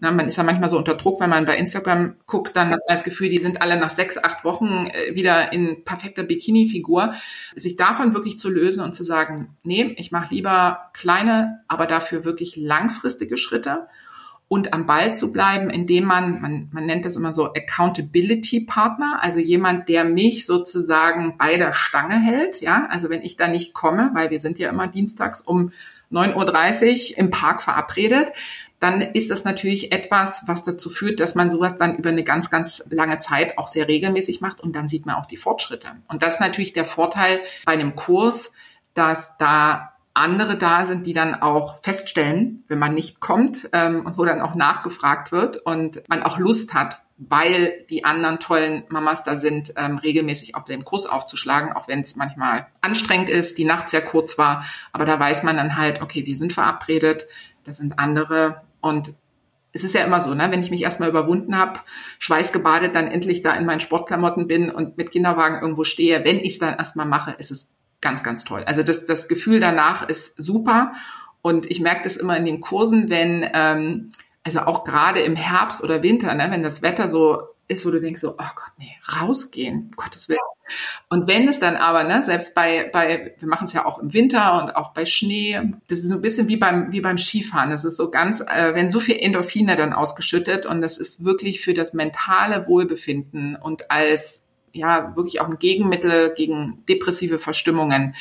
Na, 0.00 0.12
man 0.12 0.28
ist 0.28 0.36
ja 0.36 0.44
manchmal 0.44 0.68
so 0.68 0.78
unter 0.78 0.94
Druck, 0.94 1.20
wenn 1.20 1.30
man 1.30 1.44
bei 1.44 1.56
Instagram 1.56 2.14
guckt, 2.26 2.54
dann 2.54 2.68
hat 2.68 2.80
man 2.86 2.94
das 2.94 3.02
Gefühl, 3.02 3.30
die 3.30 3.38
sind 3.38 3.60
alle 3.62 3.78
nach 3.78 3.90
sechs, 3.90 4.22
acht 4.22 4.44
Wochen 4.44 4.86
äh, 4.86 5.14
wieder 5.14 5.52
in 5.52 5.84
perfekter 5.84 6.22
Bikini-Figur. 6.22 7.14
Sich 7.56 7.76
davon 7.76 8.14
wirklich 8.14 8.38
zu 8.38 8.48
lösen 8.48 8.80
und 8.82 8.94
zu 8.94 9.02
sagen, 9.02 9.56
nee, 9.64 9.94
ich 9.96 10.12
mache 10.12 10.34
lieber 10.34 10.90
kleine, 10.92 11.60
aber 11.66 11.86
dafür 11.86 12.24
wirklich 12.24 12.56
langfristige 12.56 13.36
Schritte 13.36 13.88
und 14.48 14.72
am 14.72 14.86
Ball 14.86 15.14
zu 15.14 15.30
bleiben, 15.30 15.68
indem 15.68 16.04
man, 16.04 16.40
man, 16.40 16.68
man 16.72 16.86
nennt 16.86 17.04
das 17.04 17.16
immer 17.16 17.34
so 17.34 17.52
Accountability 17.52 18.60
Partner, 18.60 19.18
also 19.20 19.40
jemand, 19.40 19.88
der 19.90 20.04
mich 20.04 20.46
sozusagen 20.46 21.36
bei 21.36 21.58
der 21.58 21.74
Stange 21.74 22.18
hält, 22.18 22.62
ja, 22.62 22.86
also 22.90 23.10
wenn 23.10 23.22
ich 23.22 23.36
da 23.36 23.46
nicht 23.46 23.74
komme, 23.74 24.10
weil 24.14 24.30
wir 24.30 24.40
sind 24.40 24.58
ja 24.58 24.70
immer 24.70 24.86
dienstags 24.86 25.42
um 25.42 25.70
9.30 26.10 27.12
Uhr 27.12 27.18
im 27.18 27.30
Park 27.30 27.60
verabredet, 27.62 28.32
dann 28.80 29.00
ist 29.00 29.30
das 29.30 29.44
natürlich 29.44 29.92
etwas, 29.92 30.42
was 30.46 30.64
dazu 30.64 30.88
führt, 30.88 31.20
dass 31.20 31.34
man 31.34 31.50
sowas 31.50 31.78
dann 31.78 31.96
über 31.96 32.10
eine 32.10 32.22
ganz, 32.22 32.50
ganz 32.50 32.84
lange 32.90 33.18
Zeit 33.18 33.58
auch 33.58 33.68
sehr 33.68 33.88
regelmäßig 33.88 34.40
macht 34.40 34.60
und 34.60 34.74
dann 34.74 34.88
sieht 34.88 35.04
man 35.04 35.16
auch 35.16 35.26
die 35.26 35.36
Fortschritte. 35.36 35.88
Und 36.06 36.22
das 36.22 36.34
ist 36.34 36.40
natürlich 36.40 36.72
der 36.72 36.84
Vorteil 36.84 37.40
bei 37.64 37.72
einem 37.72 37.96
Kurs, 37.96 38.52
dass 38.94 39.36
da 39.38 39.94
andere 40.14 40.56
da 40.56 40.84
sind, 40.84 41.06
die 41.06 41.12
dann 41.12 41.34
auch 41.34 41.78
feststellen, 41.82 42.64
wenn 42.68 42.78
man 42.78 42.94
nicht 42.94 43.20
kommt 43.20 43.68
ähm, 43.72 44.04
und 44.06 44.18
wo 44.18 44.24
dann 44.24 44.40
auch 44.40 44.54
nachgefragt 44.54 45.32
wird 45.32 45.58
und 45.58 46.02
man 46.08 46.22
auch 46.22 46.38
Lust 46.38 46.74
hat, 46.74 47.00
weil 47.18 47.84
die 47.90 48.04
anderen 48.04 48.38
tollen 48.38 48.84
Mamas 48.88 49.24
da 49.24 49.36
sind, 49.36 49.74
ähm, 49.76 49.98
regelmäßig 49.98 50.54
auf 50.54 50.64
dem 50.64 50.84
Kurs 50.84 51.06
aufzuschlagen, 51.06 51.72
auch 51.72 51.88
wenn 51.88 52.00
es 52.00 52.16
manchmal 52.16 52.66
anstrengend 52.80 53.28
ist, 53.28 53.58
die 53.58 53.64
Nacht 53.64 53.88
sehr 53.88 54.02
kurz 54.02 54.38
war. 54.38 54.64
Aber 54.92 55.04
da 55.04 55.18
weiß 55.18 55.42
man 55.42 55.56
dann 55.56 55.76
halt, 55.76 56.00
okay, 56.00 56.26
wir 56.26 56.36
sind 56.36 56.52
verabredet, 56.52 57.26
das 57.64 57.78
sind 57.78 57.98
andere 57.98 58.62
und 58.80 59.14
es 59.72 59.84
ist 59.84 59.94
ja 59.94 60.04
immer 60.04 60.20
so, 60.20 60.34
ne? 60.34 60.48
wenn 60.50 60.62
ich 60.62 60.70
mich 60.70 60.82
erstmal 60.82 61.08
überwunden 61.08 61.56
habe, 61.56 61.80
schweißgebadet, 62.18 62.94
dann 62.94 63.06
endlich 63.08 63.42
da 63.42 63.54
in 63.54 63.66
meinen 63.66 63.80
Sportklamotten 63.80 64.46
bin 64.46 64.70
und 64.70 64.96
mit 64.96 65.10
Kinderwagen 65.10 65.60
irgendwo 65.60 65.84
stehe, 65.84 66.24
wenn 66.24 66.38
ich 66.38 66.54
es 66.54 66.58
dann 66.58 66.76
erstmal 66.76 67.06
mache, 67.06 67.32
ist 67.32 67.50
es 67.50 67.74
ganz, 68.00 68.22
ganz 68.22 68.44
toll. 68.44 68.64
Also 68.64 68.82
das, 68.82 69.04
das 69.04 69.28
Gefühl 69.28 69.60
danach 69.60 70.08
ist 70.08 70.40
super. 70.40 70.92
Und 71.42 71.70
ich 71.70 71.80
merke 71.80 72.04
das 72.04 72.16
immer 72.16 72.36
in 72.36 72.44
den 72.44 72.60
Kursen, 72.60 73.10
wenn, 73.10 73.48
ähm, 73.52 74.10
also 74.42 74.60
auch 74.60 74.84
gerade 74.84 75.20
im 75.20 75.36
Herbst 75.36 75.82
oder 75.82 76.02
Winter, 76.02 76.34
ne, 76.34 76.48
wenn 76.50 76.62
das 76.62 76.82
Wetter 76.82 77.08
so 77.08 77.42
ist, 77.68 77.84
wo 77.86 77.90
du 77.90 78.00
denkst 78.00 78.20
so, 78.20 78.30
oh 78.32 78.50
Gott, 78.54 78.72
nee, 78.78 78.96
rausgehen, 79.20 79.84
um 79.84 79.90
Gottes 79.96 80.28
Willen. 80.28 80.38
Und 81.08 81.28
wenn 81.28 81.48
es 81.48 81.60
dann 81.60 81.76
aber, 81.76 82.04
ne, 82.04 82.22
selbst 82.24 82.54
bei, 82.54 82.90
bei, 82.92 83.34
wir 83.38 83.48
machen 83.48 83.66
es 83.66 83.72
ja 83.72 83.86
auch 83.86 83.98
im 83.98 84.12
Winter 84.12 84.62
und 84.62 84.74
auch 84.74 84.92
bei 84.92 85.06
Schnee, 85.06 85.60
das 85.88 86.00
ist 86.00 86.08
so 86.08 86.16
ein 86.16 86.22
bisschen 86.22 86.48
wie 86.48 86.56
beim, 86.56 86.92
wie 86.92 87.00
beim 87.00 87.18
Skifahren. 87.18 87.70
Das 87.70 87.84
ist 87.84 87.96
so 87.96 88.10
ganz, 88.10 88.40
äh, 88.40 88.74
wenn 88.74 88.88
so 88.88 89.00
viel 89.00 89.16
Endorphine 89.18 89.76
dann 89.76 89.92
ausgeschüttet 89.92 90.66
und 90.66 90.80
das 90.80 90.98
ist 90.98 91.24
wirklich 91.24 91.60
für 91.60 91.74
das 91.74 91.92
mentale 91.92 92.66
Wohlbefinden 92.66 93.56
und 93.56 93.90
als 93.90 94.48
ja 94.72 95.14
wirklich 95.16 95.40
auch 95.40 95.48
ein 95.48 95.58
Gegenmittel 95.58 96.32
gegen 96.34 96.84
depressive 96.88 97.38
Verstimmungen 97.38 98.14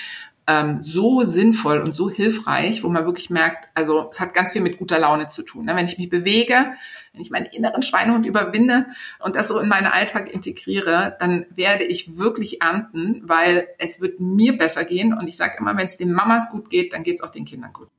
ähm, 0.48 0.82
so 0.82 1.26
sinnvoll 1.26 1.80
und 1.80 1.94
so 1.94 2.10
hilfreich, 2.10 2.84
wo 2.84 2.90
man 2.90 3.06
wirklich 3.06 3.30
merkt, 3.30 3.70
also 3.74 4.10
es 4.10 4.20
hat 4.20 4.34
ganz 4.34 4.52
viel 4.52 4.62
mit 4.62 4.78
guter 4.78 4.98
Laune 4.98 5.28
zu 5.28 5.44
tun. 5.44 5.66
Ne? 5.66 5.76
Wenn 5.76 5.86
ich 5.86 5.98
mich 5.98 6.10
bewege, 6.10 6.74
wenn 7.12 7.22
ich 7.22 7.30
meinen 7.30 7.48
inneren 7.48 7.82
Schweinehund 7.82 8.26
überwinde 8.26 8.88
und 9.20 9.36
das 9.36 9.50
so 9.50 9.60
in 9.60 9.68
meinen 9.68 9.88
Alltag 9.88 10.34
integriere, 10.34 11.18
dann 11.20 11.46
werde 11.50 11.84
ich 11.84 12.18
wirklich 12.18 12.62
ernten, 12.62 13.22
weil 13.24 13.68
es 13.78 14.00
wird 14.00 14.22
mir 14.22 14.58
besser 14.58 14.86
gehen. 14.86 15.14
Und 15.14 15.28
ich 15.28 15.36
sage 15.36 15.58
immer, 15.60 15.76
wenn 15.78 15.88
es 15.88 15.98
den 15.98 16.14
Mamas 16.14 16.50
gut 16.50 16.70
geht, 16.70 16.94
dann 16.94 17.04
geht 17.04 17.16
es 17.16 17.22
auch 17.22 17.30
den 17.30 17.46
Kindern 17.46 17.74
gut. 17.74 17.90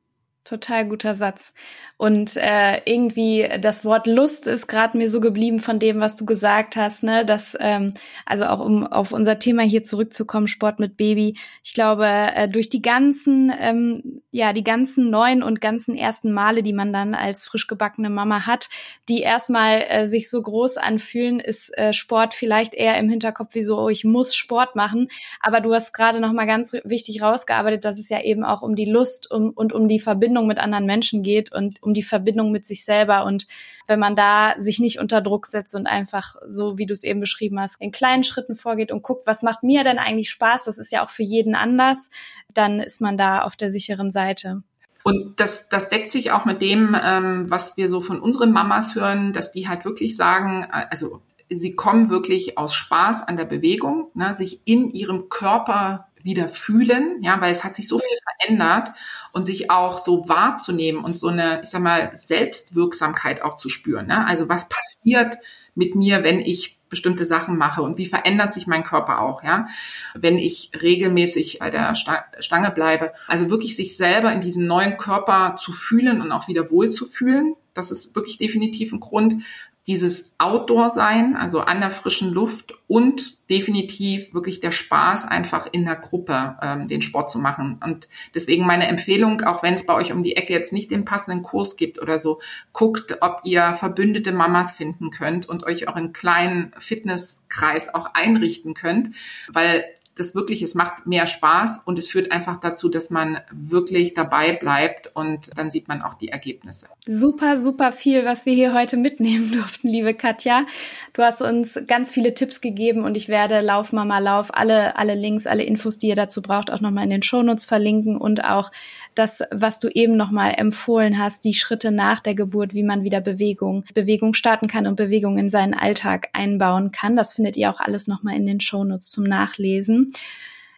Total 0.45 0.89
guter 0.89 1.15
Satz. 1.15 1.53
Und 1.99 2.37
äh, 2.37 2.81
irgendwie 2.85 3.49
das 3.61 3.85
Wort 3.85 4.07
Lust 4.07 4.47
ist 4.47 4.69
gerade 4.69 4.97
mir 4.97 5.11
so 5.11 5.21
geblieben 5.21 5.59
von 5.59 5.81
dem, 5.81 5.99
was 5.99 6.15
du 6.15 6.25
gesagt 6.25 6.77
hast, 6.77 7.03
ne? 7.03 7.27
Dass, 7.27 7.57
ähm, 7.59 7.93
also 8.25 8.45
auch 8.45 8.61
um 8.61 8.87
auf 8.87 9.13
unser 9.13 9.41
Thema 9.41 9.65
hier 9.65 9.83
zurückzukommen, 9.83 10.47
Sport 10.47 10.79
mit 10.79 10.97
Baby. 10.97 11.37
Ich 11.65 11.75
glaube, 11.75 12.07
äh, 12.07 12.49
durch 12.49 12.71
die 12.71 12.83
ganzen, 12.83 13.53
ähm, 13.61 14.23
ja, 14.31 14.53
die 14.53 14.63
ganzen 14.63 15.11
neuen 15.11 15.43
und 15.43 15.61
ganzen 15.61 15.97
ersten 15.97 16.31
Male, 16.31 16.63
die 16.63 16.73
man 16.73 16.93
dann 16.93 17.17
als 17.17 17.45
frisch 17.45 17.67
gebackene 17.67 18.11
Mama 18.11 18.47
hat, 18.47 18.69
die 19.09 19.23
erstmal 19.23 19.83
äh, 19.89 20.07
sich 20.07 20.31
so 20.31 20.41
groß 20.41 20.77
anfühlen, 20.77 21.41
ist 21.41 21.77
äh, 21.77 21.93
Sport 21.93 22.33
vielleicht 22.33 22.75
eher 22.75 22.97
im 22.97 23.09
Hinterkopf 23.09 23.57
wie 23.57 23.65
so, 23.65 23.77
oh, 23.77 23.89
ich 23.89 24.05
muss 24.05 24.37
Sport 24.37 24.77
machen. 24.77 25.09
Aber 25.41 25.61
du 25.61 25.75
hast 25.75 25.93
gerade 25.93 26.21
noch 26.21 26.33
mal 26.33 26.47
ganz 26.47 26.75
wichtig 26.85 27.23
rausgearbeitet, 27.23 27.85
dass 27.85 27.99
es 27.99 28.09
ja 28.09 28.23
eben 28.23 28.45
auch 28.45 28.63
um 28.63 28.77
die 28.77 28.89
Lust 28.89 29.29
um, 29.33 29.51
und 29.51 29.73
um 29.73 29.89
die 29.89 29.99
Verbindung 29.99 30.47
mit 30.47 30.59
anderen 30.59 30.87
Menschen 30.87 31.25
geht 31.25 31.53
und 31.53 31.83
die 31.95 32.03
Verbindung 32.03 32.53
mit 32.53 32.67
sich 32.67 32.85
selber. 32.85 33.25
Und 33.25 33.47
wenn 33.87 33.99
man 33.99 34.17
da 34.17 34.55
sich 34.59 34.79
nicht 34.79 34.99
unter 34.99 35.21
Druck 35.21 35.47
setzt 35.47 35.75
und 35.75 35.87
einfach 35.87 36.37
so, 36.47 36.79
wie 36.79 36.87
du 36.87 36.93
es 36.93 37.05
eben 37.05 37.21
beschrieben 37.21 37.61
hast, 37.61 37.81
in 37.81 37.93
kleinen 37.93 38.25
Schritten 38.25 38.55
vorgeht 38.55 38.93
und 38.93 39.03
guckt, 39.03 39.27
was 39.27 39.43
macht 39.43 39.63
mir 39.63 39.85
denn 39.85 39.99
eigentlich 39.99 40.31
Spaß? 40.31 40.65
Das 40.65 40.79
ist 40.79 40.93
ja 40.93 41.05
auch 41.05 41.11
für 41.11 41.23
jeden 41.23 41.55
anders. 41.55 42.11
Dann 42.55 42.81
ist 42.81 43.01
man 43.01 43.17
da 43.17 43.43
auf 43.43 43.57
der 43.57 43.71
sicheren 43.71 44.11
Seite. 44.11 44.63
Und 45.05 45.41
das, 45.41 45.69
das 45.69 45.89
deckt 45.89 46.13
sich 46.13 46.33
auch 46.33 46.45
mit 46.45 46.61
dem, 46.61 46.95
ähm, 47.03 47.47
was 47.49 47.77
wir 47.77 47.89
so 47.89 48.01
von 48.01 48.21
unseren 48.21 48.53
Mamas 48.53 48.95
hören, 48.95 49.33
dass 49.33 49.53
die 49.53 49.69
halt 49.69 49.85
wirklich 49.85 50.17
sagen, 50.17 50.65
äh, 50.65 50.87
also 50.91 51.23
sie 51.49 51.75
kommen 51.75 52.11
wirklich 52.11 52.59
aus 52.59 52.75
Spaß 52.75 53.23
an 53.23 53.37
der 53.37 53.45
Bewegung, 53.45 54.11
ne, 54.15 54.35
sich 54.35 54.61
in 54.67 54.91
ihrem 54.91 55.29
Körper 55.29 56.08
wieder 56.29 56.49
fühlen, 56.49 57.23
ja, 57.23 57.41
weil 57.41 57.53
es 57.53 57.65
hat 57.65 57.75
sich 57.75 57.89
so 57.89 57.99
viel 57.99 58.17
verändert 58.39 58.91
und 59.33 59.47
sich 59.47 59.71
auch 59.71 59.99
so 59.99 60.29
wahrzunehmen 60.29 61.03
und 61.03 61.19
so 61.19 61.29
eine, 61.29 61.63
ich 61.63 61.71
sag 61.71 61.81
mal, 61.83 62.13
Selbstwirksamkeit 62.15 63.43
auch 63.43 63.57
zu 63.57 63.69
spüren. 63.69 64.07
Ne? 64.07 64.27
Also 64.27 64.49
was 64.49 64.69
passiert 64.69 65.39
mit 65.75 65.95
mir, 65.95 66.23
wenn 66.23 66.41
ich 66.41 66.79
bestimmte 66.89 67.25
Sachen 67.25 67.57
mache 67.57 67.83
und 67.83 67.99
wie 67.99 68.07
verändert 68.07 68.53
sich 68.53 68.67
mein 68.67 68.83
Körper 68.83 69.21
auch, 69.21 69.43
ja, 69.43 69.69
wenn 70.15 70.39
ich 70.39 70.71
regelmäßig 70.81 71.59
bei 71.59 71.71
der 71.71 71.95
Stange 71.95 72.71
bleibe. 72.71 73.13
Also 73.27 73.51
wirklich 73.51 73.77
sich 73.77 73.97
selber 73.97 74.33
in 74.33 74.41
diesem 74.41 74.67
neuen 74.67 74.97
Körper 74.97 75.57
zu 75.59 75.73
fühlen 75.73 76.21
und 76.21 76.33
auch 76.33 76.49
wieder 76.49 76.71
wohl 76.71 76.91
zu 76.91 77.07
fühlen. 77.07 77.55
Das 77.75 77.91
ist 77.91 78.15
wirklich 78.17 78.39
definitiv 78.39 78.93
ein 78.93 79.01
Grund, 79.01 79.43
dieses 79.89 80.35
Outdoor-Sein, 80.37 81.35
also 81.35 81.61
an 81.61 81.81
der 81.81 81.91
frischen 81.91 82.31
Luft 82.31 82.75
und 82.87 83.49
definitiv 83.49 84.35
wirklich 84.35 84.61
der 84.61 84.71
Spaß, 84.71 85.25
einfach 85.25 85.67
in 85.73 85.87
der 85.87 85.97
Gruppe 85.97 86.59
ähm, 86.61 86.89
den 86.89 87.01
Sport 87.01 87.31
zu 87.31 87.39
machen. 87.39 87.81
Und 87.83 88.07
deswegen 88.35 88.67
meine 88.67 88.87
Empfehlung, 88.87 89.41
auch 89.41 89.63
wenn 89.63 89.75
es 89.75 89.87
bei 89.87 89.95
euch 89.95 90.13
um 90.13 90.23
die 90.23 90.37
Ecke 90.37 90.53
jetzt 90.53 90.75
nicht 90.75 90.91
den 90.91 91.07
passenden 91.07 91.43
Kurs 91.43 91.77
gibt 91.77 92.01
oder 92.03 92.19
so, 92.19 92.39
guckt, 92.75 93.17
ob 93.23 93.41
ihr 93.45 93.75
verbündete 93.75 94.33
Mamas 94.33 94.73
finden 94.73 95.11
könnt 95.11 95.49
und 95.49 95.65
euch 95.65 95.89
auch 95.89 95.97
einen 95.97 96.13
kleinen 96.13 96.73
Fitnesskreis 96.79 97.93
auch 97.95 98.13
einrichten 98.13 98.75
könnt, 98.75 99.17
weil 99.51 99.87
das 100.19 100.35
wirklich, 100.35 100.63
es 100.63 100.75
macht 100.75 101.07
mehr 101.07 101.27
Spaß 101.27 101.83
und 101.85 101.99
es 101.99 102.09
führt 102.09 102.33
einfach 102.33 102.61
dazu, 102.61 102.89
dass 102.89 103.11
man 103.11 103.39
wirklich 103.53 104.15
dabei 104.15 104.53
bleibt 104.53 105.11
und 105.15 105.51
dann 105.57 105.71
sieht 105.71 105.89
man 105.89 106.03
auch 106.03 106.15
die 106.15 106.29
Ergebnisse. 106.29 106.89
Super, 107.07 107.57
super 107.57 107.93
viel, 107.93 108.25
was 108.25 108.47
wir 108.47 108.55
hier 108.55 108.75
heute 108.75 108.97
mitnehmen 108.97 109.53
durften, 109.55 109.89
liebe 109.89 110.15
Katja. 110.15 110.67
Du 111.13 111.23
hast 111.23 111.43
uns 111.43 111.81
ganz 111.87 112.11
viele 112.11 112.35
Tipps 112.35 112.61
gegeben 112.61 113.05
und 113.05 113.17
ich 113.17 113.29
werde 113.29 113.61
Lauf 113.61 113.93
Mama 113.93 114.19
Lauf 114.19 114.55
alle, 114.55 114.97
alle 114.97 115.15
Links, 115.15 115.47
alle 115.47 115.63
Infos, 115.63 115.99
die 115.99 116.09
ihr 116.09 116.17
dazu 116.17 116.43
braucht, 116.43 116.71
auch 116.71 116.81
nochmal 116.81 117.05
in 117.05 117.11
den 117.11 117.23
Shownotes 117.23 117.65
verlinken 117.65 118.17
und 118.17 118.45
auch 118.45 118.71
das, 119.19 119.43
was 119.51 119.79
du 119.79 119.89
eben 119.89 120.17
nochmal 120.17 120.55
empfohlen 120.57 121.19
hast, 121.19 121.45
die 121.45 121.55
Schritte 121.55 121.91
nach 121.91 122.21
der 122.21 122.35
Geburt, 122.35 122.75
wie 122.75 122.83
man 122.83 123.03
wieder 123.03 123.21
Bewegung, 123.21 123.85
Bewegung 123.95 124.35
starten 124.35 124.69
kann 124.69 124.87
und 124.87 124.97
Bewegung 124.97 125.39
in 125.39 125.49
seinen 125.49 125.75
Alltag 125.75 126.29
einbauen 126.33 126.93
kann. 126.93 127.17
Das 127.17 127.33
findet 127.33 127.57
ihr 127.57 127.71
auch 127.71 127.81
alles 127.81 128.07
nochmal 128.07 128.37
in 128.37 128.47
den 128.47 128.61
Shownotes 128.61 129.11
zum 129.11 129.25
Nachlesen. 129.25 130.13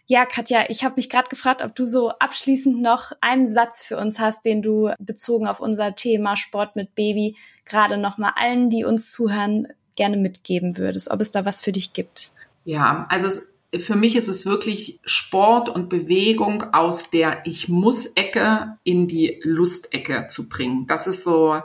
Ja, 0.06 0.26
Katja, 0.26 0.64
ich 0.68 0.82
habe 0.84 0.96
mich 0.96 1.08
gerade 1.08 1.28
gefragt, 1.28 1.62
ob 1.62 1.76
du 1.76 1.84
so 1.84 2.10
abschließend 2.10 2.82
noch 2.82 3.12
einen 3.20 3.48
Satz 3.48 3.82
für 3.82 3.96
uns 3.96 4.18
hast, 4.18 4.44
den 4.44 4.60
du 4.60 4.90
bezogen 4.98 5.46
auf 5.46 5.60
unser 5.60 5.94
Thema 5.94 6.36
Sport 6.36 6.74
mit 6.74 6.96
Baby 6.96 7.36
gerade 7.64 7.96
nochmal 7.96 8.32
allen, 8.34 8.70
die 8.70 8.84
uns 8.84 9.12
zuhören, 9.12 9.68
gerne 9.94 10.16
mitgeben 10.16 10.78
würdest, 10.78 11.10
ob 11.10 11.20
es 11.20 11.30
da 11.30 11.44
was 11.44 11.60
für 11.60 11.72
dich 11.72 11.92
gibt. 11.92 12.32
Ja, 12.64 13.06
also 13.08 13.28
es 13.28 13.49
für 13.78 13.96
mich 13.96 14.16
ist 14.16 14.28
es 14.28 14.46
wirklich 14.46 15.00
Sport 15.04 15.68
und 15.68 15.88
Bewegung 15.88 16.64
aus 16.72 17.10
der 17.10 17.42
Ich 17.44 17.68
muss-Ecke 17.68 18.76
in 18.82 19.06
die 19.06 19.40
Lustecke 19.44 20.26
zu 20.28 20.48
bringen. 20.48 20.86
Das 20.86 21.06
ist 21.06 21.22
so 21.22 21.60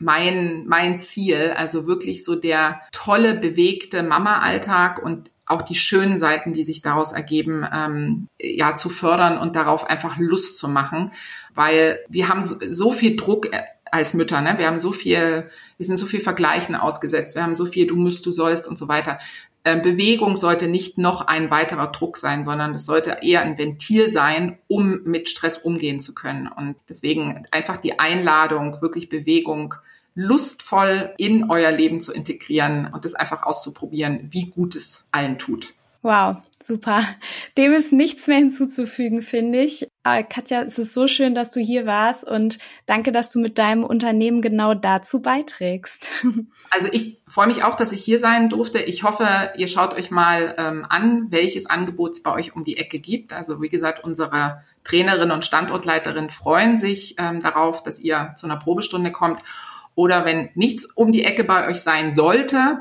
mein, 0.00 0.66
mein 0.66 1.02
Ziel. 1.02 1.54
Also 1.56 1.86
wirklich 1.86 2.24
so 2.24 2.34
der 2.34 2.80
tolle, 2.92 3.34
bewegte 3.34 4.02
Mama-Alltag 4.02 5.02
und 5.02 5.30
auch 5.44 5.62
die 5.62 5.74
schönen 5.74 6.18
Seiten, 6.18 6.54
die 6.54 6.64
sich 6.64 6.80
daraus 6.80 7.12
ergeben, 7.12 7.66
ähm, 7.70 8.28
ja, 8.40 8.74
zu 8.74 8.88
fördern 8.88 9.36
und 9.36 9.54
darauf 9.54 9.84
einfach 9.84 10.16
Lust 10.18 10.58
zu 10.58 10.68
machen. 10.68 11.12
Weil 11.54 11.98
wir 12.08 12.28
haben 12.28 12.42
so, 12.42 12.56
so 12.70 12.92
viel 12.92 13.16
Druck 13.16 13.52
äh, 13.52 13.62
als 13.90 14.14
Mütter, 14.14 14.40
ne? 14.40 14.54
Wir 14.56 14.68
haben 14.68 14.80
so 14.80 14.92
viel, 14.92 15.50
wir 15.76 15.86
sind 15.86 15.98
so 15.98 16.06
viel 16.06 16.22
Vergleichen 16.22 16.74
ausgesetzt, 16.74 17.36
wir 17.36 17.42
haben 17.42 17.54
so 17.54 17.66
viel, 17.66 17.86
du 17.86 17.96
müsst, 17.96 18.24
du 18.24 18.30
sollst 18.30 18.66
und 18.66 18.78
so 18.78 18.88
weiter. 18.88 19.18
Äh, 19.64 19.80
Bewegung 19.80 20.34
sollte 20.36 20.66
nicht 20.66 20.98
noch 20.98 21.20
ein 21.26 21.50
weiterer 21.50 21.92
Druck 21.92 22.16
sein, 22.16 22.44
sondern 22.44 22.74
es 22.74 22.84
sollte 22.84 23.18
eher 23.22 23.42
ein 23.42 23.58
Ventil 23.58 24.10
sein, 24.10 24.58
um 24.66 25.02
mit 25.04 25.28
Stress 25.28 25.58
umgehen 25.58 26.00
zu 26.00 26.14
können. 26.14 26.48
Und 26.48 26.76
deswegen 26.88 27.46
einfach 27.50 27.76
die 27.76 27.98
Einladung, 28.00 28.82
wirklich 28.82 29.08
Bewegung 29.08 29.74
lustvoll 30.14 31.14
in 31.16 31.48
euer 31.50 31.70
Leben 31.70 32.00
zu 32.00 32.12
integrieren 32.12 32.90
und 32.92 33.04
es 33.04 33.14
einfach 33.14 33.44
auszuprobieren, 33.44 34.28
wie 34.30 34.46
gut 34.46 34.74
es 34.74 35.08
allen 35.12 35.38
tut. 35.38 35.74
Wow, 36.02 36.38
super. 36.60 37.04
Dem 37.56 37.72
ist 37.72 37.92
nichts 37.92 38.26
mehr 38.26 38.38
hinzuzufügen, 38.38 39.22
finde 39.22 39.60
ich. 39.60 39.86
Aber 40.02 40.24
Katja, 40.24 40.62
es 40.62 40.78
ist 40.80 40.94
so 40.94 41.06
schön, 41.06 41.32
dass 41.32 41.52
du 41.52 41.60
hier 41.60 41.86
warst 41.86 42.28
und 42.28 42.58
danke, 42.86 43.12
dass 43.12 43.30
du 43.30 43.38
mit 43.38 43.56
deinem 43.56 43.84
Unternehmen 43.84 44.42
genau 44.42 44.74
dazu 44.74 45.22
beiträgst. 45.22 46.10
Also 46.74 46.88
ich 46.90 47.18
freue 47.26 47.48
mich 47.48 47.64
auch, 47.64 47.74
dass 47.74 47.92
ich 47.92 48.02
hier 48.02 48.18
sein 48.18 48.48
durfte. 48.48 48.78
Ich 48.78 49.02
hoffe, 49.02 49.52
ihr 49.58 49.68
schaut 49.68 49.92
euch 49.92 50.10
mal 50.10 50.54
ähm, 50.56 50.86
an, 50.88 51.26
welches 51.28 51.66
Angebot 51.66 52.12
es 52.12 52.22
bei 52.22 52.32
euch 52.32 52.56
um 52.56 52.64
die 52.64 52.78
Ecke 52.78 52.98
gibt. 52.98 53.34
Also 53.34 53.60
wie 53.60 53.68
gesagt, 53.68 54.02
unsere 54.02 54.62
Trainerin 54.82 55.30
und 55.32 55.44
Standortleiterin 55.44 56.30
freuen 56.30 56.78
sich 56.78 57.16
ähm, 57.18 57.40
darauf, 57.40 57.82
dass 57.82 58.00
ihr 58.00 58.32
zu 58.38 58.46
einer 58.46 58.56
Probestunde 58.56 59.12
kommt. 59.12 59.42
Oder 59.94 60.24
wenn 60.24 60.48
nichts 60.54 60.86
um 60.86 61.12
die 61.12 61.24
Ecke 61.24 61.44
bei 61.44 61.68
euch 61.68 61.82
sein 61.82 62.14
sollte, 62.14 62.80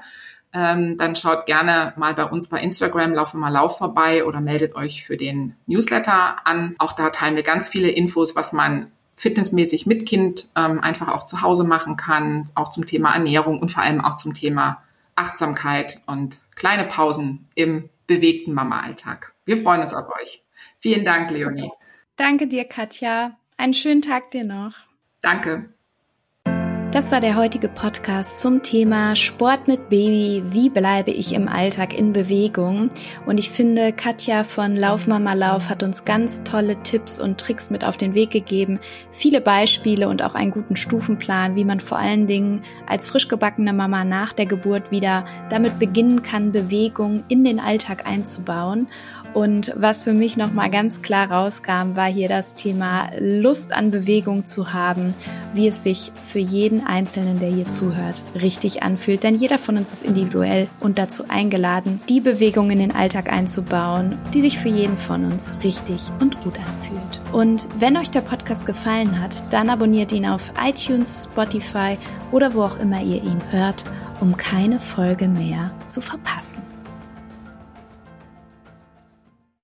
ähm, 0.54 0.98
dann 0.98 1.16
schaut 1.16 1.46
gerne 1.46 1.94
mal 1.96 2.14
bei 2.14 2.26
uns 2.26 2.50
bei 2.50 2.60
Instagram, 2.60 3.14
laufen 3.14 3.40
mal 3.40 3.50
Lauf 3.50 3.78
vorbei 3.78 4.26
oder 4.26 4.42
meldet 4.42 4.76
euch 4.76 5.04
für 5.04 5.18
den 5.18 5.56
Newsletter 5.66 6.46
an. 6.46 6.76
Auch 6.78 6.94
da 6.94 7.10
teilen 7.10 7.36
wir 7.36 7.44
ganz 7.44 7.70
viele 7.70 7.90
Infos, 7.90 8.36
was 8.36 8.52
man 8.52 8.92
fitnessmäßig 9.16 9.86
mit 9.86 10.08
Kind 10.08 10.48
ähm, 10.56 10.80
einfach 10.80 11.10
auch 11.10 11.26
zu 11.26 11.42
Hause 11.42 11.64
machen 11.64 11.96
kann, 11.96 12.50
auch 12.56 12.70
zum 12.70 12.86
Thema 12.86 13.14
Ernährung 13.14 13.60
und 13.60 13.70
vor 13.70 13.84
allem 13.84 14.02
auch 14.02 14.16
zum 14.16 14.34
Thema 14.34 14.82
Achtsamkeit 15.16 16.02
und 16.08 16.40
kleine 16.56 16.86
Pausen 16.86 17.48
im 17.56 17.90
bewegten 18.08 18.54
Mama-Alltag. 18.54 19.34
Wir 19.46 19.58
freuen 19.58 19.82
uns 19.82 19.94
auf 19.94 20.08
euch. 20.20 20.44
Vielen 20.80 21.06
Dank, 21.06 21.30
Leonie. 21.32 21.72
Danke 22.16 22.48
dir, 22.48 22.66
Katja. 22.66 23.38
Einen 23.58 23.74
schönen 23.74 24.02
Tag 24.02 24.32
dir 24.32 24.44
noch. 24.44 24.74
Danke. 25.22 25.70
Das 26.92 27.10
war 27.10 27.22
der 27.22 27.38
heutige 27.38 27.70
Podcast 27.70 28.42
zum 28.42 28.64
Thema 28.64 29.16
Sport 29.16 29.66
mit 29.66 29.88
Baby. 29.88 30.44
Wie 30.48 30.70
bleibe 30.70 31.12
ich 31.12 31.34
im 31.34 31.48
Alltag 31.48 31.98
in 31.98 32.12
Bewegung? 32.12 32.90
Und 33.26 33.40
ich 33.40 33.50
finde, 33.50 33.94
Katja 33.94 34.44
von 34.44 34.76
Lauf 34.76 35.08
Mama 35.08 35.34
Lauf 35.34 35.70
hat 35.70 35.84
uns 35.84 36.04
ganz 36.04 36.44
tolle 36.44 36.84
Tipps 36.84 37.22
und 37.22 37.40
Tricks 37.40 37.70
mit 37.70 37.86
auf 37.86 37.96
den 37.96 38.14
Weg 38.14 38.32
gegeben. 38.32 38.78
Viele 39.10 39.40
Beispiele 39.40 40.10
und 40.10 40.22
auch 40.22 40.36
einen 40.36 40.52
guten 40.52 40.76
Stufenplan, 40.76 41.56
wie 41.56 41.64
man 41.64 41.80
vor 41.80 41.98
allen 41.98 42.28
Dingen 42.28 42.62
als 42.88 43.08
frisch 43.08 43.30
gebackene 43.30 43.72
Mama 43.72 44.04
nach 44.04 44.34
der 44.34 44.46
Geburt 44.46 44.92
wieder 44.92 45.24
damit 45.50 45.80
beginnen 45.80 46.24
kann, 46.24 46.52
Bewegung 46.52 47.24
in 47.30 47.46
den 47.46 47.62
Alltag 47.62 48.06
einzubauen. 48.06 48.90
Und 49.34 49.74
was 49.76 50.04
für 50.04 50.14
mich 50.14 50.36
nochmal 50.36 50.70
ganz 50.70 51.02
klar 51.02 51.32
rauskam, 51.32 51.96
war 51.96 52.08
hier 52.08 52.28
das 52.28 52.54
Thema 52.54 53.10
Lust 53.18 53.72
an 53.74 53.92
Bewegung 53.92 54.44
zu 54.44 54.74
haben, 54.74 55.14
wie 55.54 55.68
es 55.68 55.84
sich 55.84 56.12
für 56.26 56.40
jeden 56.40 56.86
Einzelnen, 56.86 57.40
der 57.40 57.50
hier 57.50 57.70
zuhört, 57.70 58.24
richtig 58.36 58.84
anfühlt. 58.84 59.24
Denn 59.24 59.36
jeder 59.36 59.58
von 59.58 59.78
uns 59.78 59.92
ist 59.92 60.04
individuell 60.04 60.68
und 60.80 60.98
dazu 60.98 61.26
eingeladen, 61.30 62.02
die 62.10 62.20
Bewegung 62.20 62.72
in 62.72 62.80
den 62.80 62.94
Alltag 62.94 63.32
einzubauen, 63.32 64.18
die 64.34 64.42
sich 64.42 64.58
für 64.58 64.70
jeden 64.70 64.98
von 64.98 65.26
uns 65.26 65.54
richtig 65.64 66.12
und 66.20 66.42
gut 66.44 66.58
anfühlt. 66.58 67.22
Und 67.32 67.68
wenn 67.80 67.98
euch 67.98 68.12
der 68.12 68.22
Podcast 68.22 68.66
gefallen 68.66 69.22
hat, 69.22 69.52
dann 69.54 69.70
abonniert 69.70 70.12
ihn 70.12 70.26
auf 70.26 70.52
iTunes, 70.62 71.30
Spotify 71.32 71.98
oder 72.32 72.54
wo 72.54 72.64
auch 72.64 72.80
immer 72.80 73.02
ihr 73.02 73.24
ihn 73.24 73.42
hört, 73.52 73.86
um 74.20 74.36
keine 74.36 74.80
Folge 74.80 75.28
mehr 75.28 75.72
zu 75.86 76.02
verpassen. 76.02 76.71